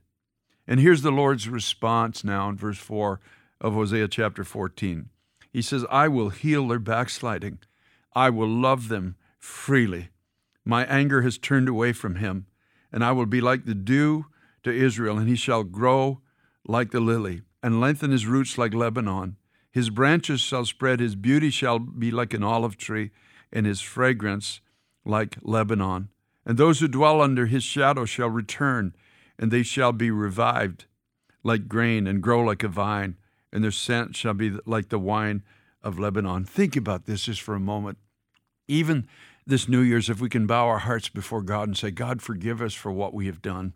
And 0.68 0.78
here's 0.78 1.02
the 1.02 1.10
Lord's 1.10 1.48
response 1.48 2.22
now 2.22 2.48
in 2.48 2.56
verse 2.56 2.78
4 2.78 3.18
of 3.60 3.74
Hosea 3.74 4.06
chapter 4.06 4.44
14. 4.44 5.08
He 5.52 5.60
says, 5.60 5.84
I 5.90 6.06
will 6.06 6.28
heal 6.28 6.68
their 6.68 6.78
backsliding. 6.78 7.58
I 8.14 8.30
will 8.30 8.46
love 8.46 8.86
them 8.86 9.16
freely. 9.46 10.10
My 10.64 10.84
anger 10.86 11.22
has 11.22 11.38
turned 11.38 11.68
away 11.68 11.92
from 11.92 12.16
him, 12.16 12.46
and 12.92 13.04
I 13.04 13.12
will 13.12 13.26
be 13.26 13.40
like 13.40 13.64
the 13.64 13.74
dew 13.74 14.26
to 14.64 14.72
Israel, 14.72 15.18
and 15.18 15.28
he 15.28 15.36
shall 15.36 15.64
grow 15.64 16.20
like 16.66 16.90
the 16.90 17.00
lily, 17.00 17.42
and 17.62 17.80
lengthen 17.80 18.10
his 18.10 18.26
roots 18.26 18.58
like 18.58 18.74
Lebanon. 18.74 19.36
His 19.70 19.90
branches 19.90 20.40
shall 20.40 20.64
spread, 20.64 21.00
his 21.00 21.14
beauty 21.14 21.50
shall 21.50 21.78
be 21.78 22.10
like 22.10 22.34
an 22.34 22.42
olive 22.42 22.76
tree, 22.76 23.12
and 23.52 23.66
his 23.66 23.80
fragrance 23.80 24.60
like 25.04 25.36
Lebanon. 25.42 26.08
And 26.44 26.58
those 26.58 26.80
who 26.80 26.88
dwell 26.88 27.20
under 27.20 27.46
his 27.46 27.62
shadow 27.62 28.04
shall 28.04 28.28
return, 28.28 28.94
and 29.38 29.50
they 29.50 29.62
shall 29.62 29.92
be 29.92 30.10
revived 30.10 30.86
like 31.44 31.68
grain, 31.68 32.08
and 32.08 32.22
grow 32.22 32.40
like 32.40 32.64
a 32.64 32.68
vine, 32.68 33.16
and 33.52 33.62
their 33.62 33.70
scent 33.70 34.16
shall 34.16 34.34
be 34.34 34.58
like 34.66 34.88
the 34.88 34.98
wine 34.98 35.44
of 35.82 35.98
Lebanon. 35.98 36.44
Think 36.44 36.74
about 36.74 37.06
this 37.06 37.22
just 37.22 37.40
for 37.40 37.54
a 37.54 37.60
moment. 37.60 37.98
Even 38.66 39.06
this 39.46 39.68
New 39.68 39.80
Year's, 39.80 40.10
if 40.10 40.20
we 40.20 40.28
can 40.28 40.46
bow 40.46 40.66
our 40.66 40.80
hearts 40.80 41.08
before 41.08 41.40
God 41.40 41.68
and 41.68 41.76
say, 41.76 41.92
God, 41.92 42.20
forgive 42.20 42.60
us 42.60 42.74
for 42.74 42.90
what 42.90 43.14
we 43.14 43.26
have 43.26 43.40
done. 43.40 43.74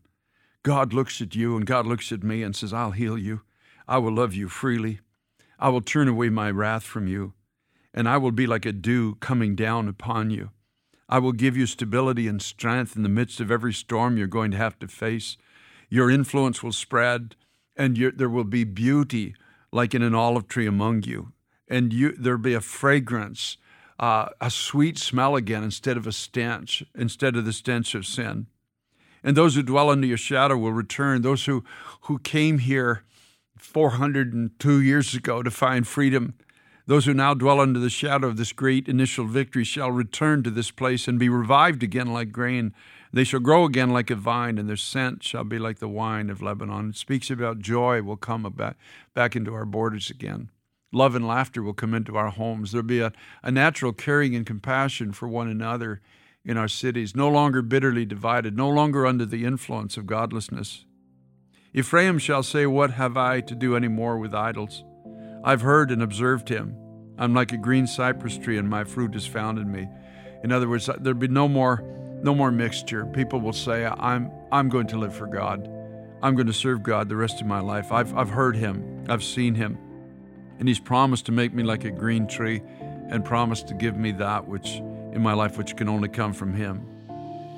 God 0.64 0.92
looks 0.92 1.20
at 1.20 1.36
you 1.36 1.56
and 1.56 1.64
God 1.64 1.86
looks 1.86 2.10
at 2.10 2.24
me 2.24 2.42
and 2.42 2.56
says, 2.56 2.72
I'll 2.72 2.90
heal 2.90 3.16
you. 3.16 3.42
I 3.86 3.98
will 3.98 4.12
love 4.12 4.34
you 4.34 4.48
freely. 4.48 4.98
I 5.60 5.68
will 5.68 5.80
turn 5.80 6.08
away 6.08 6.28
my 6.28 6.50
wrath 6.50 6.82
from 6.82 7.06
you, 7.06 7.34
and 7.94 8.08
I 8.08 8.16
will 8.16 8.32
be 8.32 8.46
like 8.46 8.66
a 8.66 8.72
dew 8.72 9.14
coming 9.16 9.54
down 9.54 9.88
upon 9.88 10.30
you. 10.30 10.50
I 11.08 11.18
will 11.18 11.32
give 11.32 11.56
you 11.56 11.66
stability 11.66 12.26
and 12.26 12.40
strength 12.40 12.96
in 12.96 13.02
the 13.02 13.08
midst 13.08 13.40
of 13.40 13.50
every 13.50 13.72
storm 13.72 14.16
you're 14.16 14.26
going 14.26 14.50
to 14.52 14.56
have 14.56 14.78
to 14.80 14.88
face. 14.88 15.36
Your 15.88 16.10
influence 16.10 16.62
will 16.62 16.72
spread, 16.72 17.36
and 17.76 17.96
there 18.16 18.28
will 18.28 18.44
be 18.44 18.64
beauty 18.64 19.34
like 19.72 19.94
in 19.94 20.02
an 20.02 20.14
olive 20.14 20.48
tree 20.48 20.66
among 20.66 21.02
you, 21.04 21.32
and 21.68 21.92
you, 21.92 22.12
there'll 22.12 22.38
be 22.38 22.54
a 22.54 22.60
fragrance 22.60 23.56
uh, 24.00 24.30
a 24.40 24.50
sweet 24.50 24.98
smell 24.98 25.36
again 25.36 25.62
instead 25.62 25.98
of 25.98 26.06
a 26.06 26.12
stench, 26.12 26.82
instead 26.94 27.36
of 27.36 27.44
the 27.44 27.52
stench 27.52 27.94
of 27.94 28.06
sin. 28.06 28.46
And 29.22 29.36
those 29.36 29.54
who 29.54 29.62
dwell 29.62 29.90
under 29.90 30.06
your 30.06 30.16
shadow 30.16 30.56
will 30.56 30.72
return. 30.72 31.20
Those 31.20 31.44
who, 31.44 31.62
who 32.02 32.18
came 32.18 32.58
here 32.58 33.04
402 33.58 34.80
years 34.80 35.14
ago 35.14 35.42
to 35.42 35.50
find 35.50 35.86
freedom, 35.86 36.32
those 36.86 37.04
who 37.04 37.12
now 37.12 37.34
dwell 37.34 37.60
under 37.60 37.78
the 37.78 37.90
shadow 37.90 38.26
of 38.26 38.38
this 38.38 38.52
great 38.52 38.88
initial 38.88 39.26
victory 39.26 39.64
shall 39.64 39.90
return 39.90 40.42
to 40.44 40.50
this 40.50 40.70
place 40.70 41.06
and 41.06 41.18
be 41.18 41.28
revived 41.28 41.82
again 41.82 42.10
like 42.10 42.32
grain. 42.32 42.72
They 43.12 43.24
shall 43.24 43.40
grow 43.40 43.66
again 43.66 43.90
like 43.90 44.08
a 44.08 44.14
vine, 44.14 44.56
and 44.56 44.66
their 44.66 44.76
scent 44.76 45.22
shall 45.22 45.44
be 45.44 45.58
like 45.58 45.78
the 45.78 45.88
wine 45.88 46.30
of 46.30 46.40
Lebanon. 46.40 46.90
It 46.90 46.96
speaks 46.96 47.28
about 47.28 47.58
joy 47.58 48.00
will 48.00 48.16
come 48.16 48.44
back, 48.56 48.78
back 49.14 49.36
into 49.36 49.52
our 49.52 49.66
borders 49.66 50.08
again 50.08 50.48
love 50.92 51.14
and 51.14 51.26
laughter 51.26 51.62
will 51.62 51.74
come 51.74 51.94
into 51.94 52.16
our 52.16 52.30
homes. 52.30 52.72
There'll 52.72 52.86
be 52.86 53.00
a, 53.00 53.12
a 53.42 53.50
natural 53.50 53.92
caring 53.92 54.34
and 54.34 54.46
compassion 54.46 55.12
for 55.12 55.28
one 55.28 55.48
another 55.48 56.00
in 56.44 56.56
our 56.56 56.68
cities, 56.68 57.14
no 57.14 57.28
longer 57.28 57.62
bitterly 57.62 58.04
divided, 58.04 58.56
no 58.56 58.68
longer 58.68 59.06
under 59.06 59.26
the 59.26 59.44
influence 59.44 59.96
of 59.96 60.06
godlessness. 60.06 60.84
Ephraim 61.74 62.18
shall 62.18 62.42
say, 62.42 62.66
What 62.66 62.92
have 62.92 63.16
I 63.16 63.40
to 63.42 63.54
do 63.54 63.76
any 63.76 63.88
more 63.88 64.18
with 64.18 64.34
idols? 64.34 64.82
I've 65.44 65.60
heard 65.60 65.90
and 65.90 66.02
observed 66.02 66.48
him. 66.48 66.76
I'm 67.18 67.34
like 67.34 67.52
a 67.52 67.58
green 67.58 67.86
cypress 67.86 68.38
tree, 68.38 68.58
and 68.58 68.68
my 68.68 68.84
fruit 68.84 69.14
is 69.14 69.26
found 69.26 69.58
in 69.58 69.70
me. 69.70 69.88
In 70.42 70.52
other 70.52 70.68
words, 70.68 70.88
there'll 71.00 71.18
be 71.18 71.28
no 71.28 71.46
more, 71.46 71.84
no 72.22 72.34
more 72.34 72.50
mixture. 72.50 73.04
People 73.06 73.40
will 73.40 73.52
say, 73.52 73.84
I'm, 73.84 74.32
I'm 74.50 74.70
going 74.70 74.86
to 74.88 74.98
live 74.98 75.14
for 75.14 75.26
God. 75.26 75.70
I'm 76.22 76.34
going 76.34 76.46
to 76.46 76.52
serve 76.52 76.82
God 76.82 77.08
the 77.08 77.16
rest 77.16 77.40
of 77.40 77.46
my 77.46 77.60
life. 77.60 77.92
I've, 77.92 78.16
I've 78.16 78.30
heard 78.30 78.56
him. 78.56 79.04
I've 79.08 79.22
seen 79.22 79.54
him 79.54 79.78
and 80.60 80.68
He's 80.68 80.78
promised 80.78 81.26
to 81.26 81.32
make 81.32 81.52
me 81.52 81.64
like 81.64 81.84
a 81.84 81.90
green 81.90 82.28
tree 82.28 82.62
and 83.08 83.24
promised 83.24 83.66
to 83.68 83.74
give 83.74 83.96
me 83.96 84.12
that 84.12 84.46
which 84.46 84.76
in 85.12 85.20
my 85.20 85.32
life 85.32 85.58
which 85.58 85.74
can 85.74 85.88
only 85.88 86.08
come 86.08 86.32
from 86.32 86.54
Him. 86.54 86.86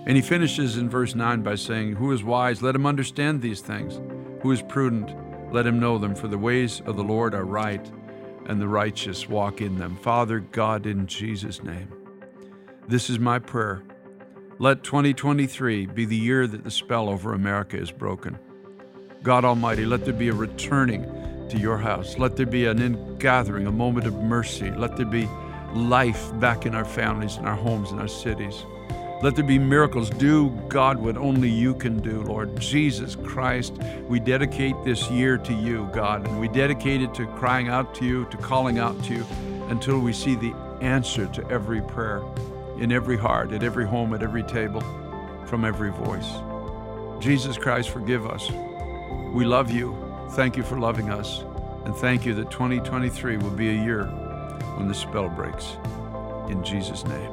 And 0.06 0.16
He 0.16 0.22
finishes 0.22 0.78
in 0.78 0.88
verse 0.88 1.14
9 1.14 1.42
by 1.42 1.56
saying, 1.56 1.96
Who 1.96 2.12
is 2.12 2.24
wise? 2.24 2.62
Let 2.62 2.74
him 2.74 2.86
understand 2.86 3.42
these 3.42 3.60
things. 3.60 4.00
Who 4.42 4.52
is 4.52 4.62
prudent? 4.62 5.14
Let 5.52 5.66
him 5.66 5.78
know 5.78 5.98
them, 5.98 6.14
for 6.14 6.28
the 6.28 6.38
ways 6.38 6.80
of 6.86 6.96
the 6.96 7.04
Lord 7.04 7.34
are 7.34 7.44
right, 7.44 7.84
and 8.46 8.60
the 8.60 8.68
righteous 8.68 9.28
walk 9.28 9.60
in 9.60 9.78
them. 9.78 9.96
Father 9.96 10.40
God, 10.40 10.86
in 10.86 11.06
Jesus' 11.06 11.62
name, 11.62 11.92
this 12.88 13.10
is 13.10 13.18
my 13.18 13.38
prayer. 13.38 13.82
Let 14.58 14.82
2023 14.84 15.86
be 15.86 16.04
the 16.04 16.16
year 16.16 16.46
that 16.46 16.64
the 16.64 16.70
spell 16.70 17.08
over 17.08 17.34
America 17.34 17.76
is 17.76 17.90
broken. 17.90 18.38
God 19.22 19.44
Almighty, 19.44 19.84
let 19.84 20.04
there 20.04 20.14
be 20.14 20.28
a 20.28 20.34
returning 20.34 21.04
to 21.52 21.58
your 21.58 21.78
house. 21.78 22.18
Let 22.18 22.36
there 22.36 22.46
be 22.46 22.66
an 22.66 22.80
ingathering, 22.80 23.66
a 23.66 23.72
moment 23.72 24.06
of 24.06 24.14
mercy. 24.14 24.70
Let 24.70 24.96
there 24.96 25.06
be 25.06 25.28
life 25.74 26.32
back 26.40 26.66
in 26.66 26.74
our 26.74 26.84
families, 26.84 27.36
in 27.36 27.46
our 27.46 27.56
homes, 27.56 27.92
in 27.92 27.98
our 27.98 28.08
cities. 28.08 28.64
Let 29.22 29.36
there 29.36 29.44
be 29.44 29.58
miracles. 29.58 30.10
Do, 30.10 30.50
God, 30.68 30.98
what 30.98 31.16
only 31.16 31.48
you 31.48 31.74
can 31.74 32.00
do, 32.00 32.22
Lord. 32.22 32.58
Jesus 32.58 33.16
Christ, 33.16 33.74
we 34.08 34.18
dedicate 34.18 34.74
this 34.84 35.08
year 35.10 35.38
to 35.38 35.52
you, 35.52 35.88
God, 35.92 36.26
and 36.26 36.40
we 36.40 36.48
dedicate 36.48 37.02
it 37.02 37.14
to 37.14 37.26
crying 37.26 37.68
out 37.68 37.94
to 37.96 38.04
you, 38.04 38.24
to 38.30 38.36
calling 38.38 38.78
out 38.78 39.00
to 39.04 39.14
you, 39.14 39.26
until 39.68 40.00
we 40.00 40.12
see 40.12 40.34
the 40.34 40.52
answer 40.80 41.26
to 41.26 41.48
every 41.50 41.82
prayer 41.82 42.22
in 42.78 42.90
every 42.90 43.16
heart, 43.16 43.52
at 43.52 43.62
every 43.62 43.86
home, 43.86 44.14
at 44.14 44.22
every 44.22 44.42
table, 44.42 44.80
from 45.46 45.64
every 45.64 45.92
voice. 45.92 46.32
Jesus 47.22 47.58
Christ, 47.58 47.90
forgive 47.90 48.26
us. 48.26 48.50
We 49.32 49.44
love 49.44 49.70
you. 49.70 50.11
Thank 50.32 50.56
you 50.56 50.62
for 50.62 50.78
loving 50.78 51.10
us. 51.10 51.44
And 51.84 51.94
thank 51.94 52.24
you 52.24 52.32
that 52.34 52.50
2023 52.50 53.36
will 53.36 53.50
be 53.50 53.68
a 53.68 53.84
year 53.84 54.06
when 54.76 54.88
the 54.88 54.94
spell 54.94 55.28
breaks. 55.28 55.76
In 56.48 56.64
Jesus' 56.64 57.04
name, 57.04 57.30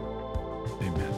amen. 0.81 1.13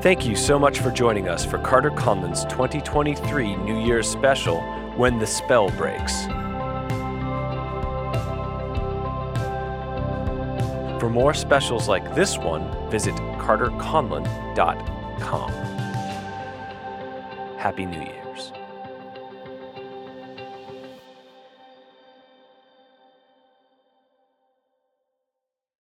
Thank 0.00 0.24
you 0.26 0.34
so 0.34 0.58
much 0.58 0.80
for 0.80 0.90
joining 0.90 1.28
us 1.28 1.44
for 1.44 1.58
Carter 1.58 1.90
Conlon's 1.90 2.46
2023 2.46 3.56
New 3.56 3.84
Year's 3.84 4.08
special, 4.08 4.62
When 4.96 5.18
the 5.18 5.26
Spell 5.26 5.68
Breaks. 5.70 6.22
For 10.98 11.10
more 11.10 11.34
specials 11.34 11.88
like 11.88 12.14
this 12.14 12.38
one, 12.38 12.90
visit 12.90 13.14
carterconlon.com. 13.14 15.71
Happy 17.62 17.86
New 17.86 18.00
Year. 18.00 18.21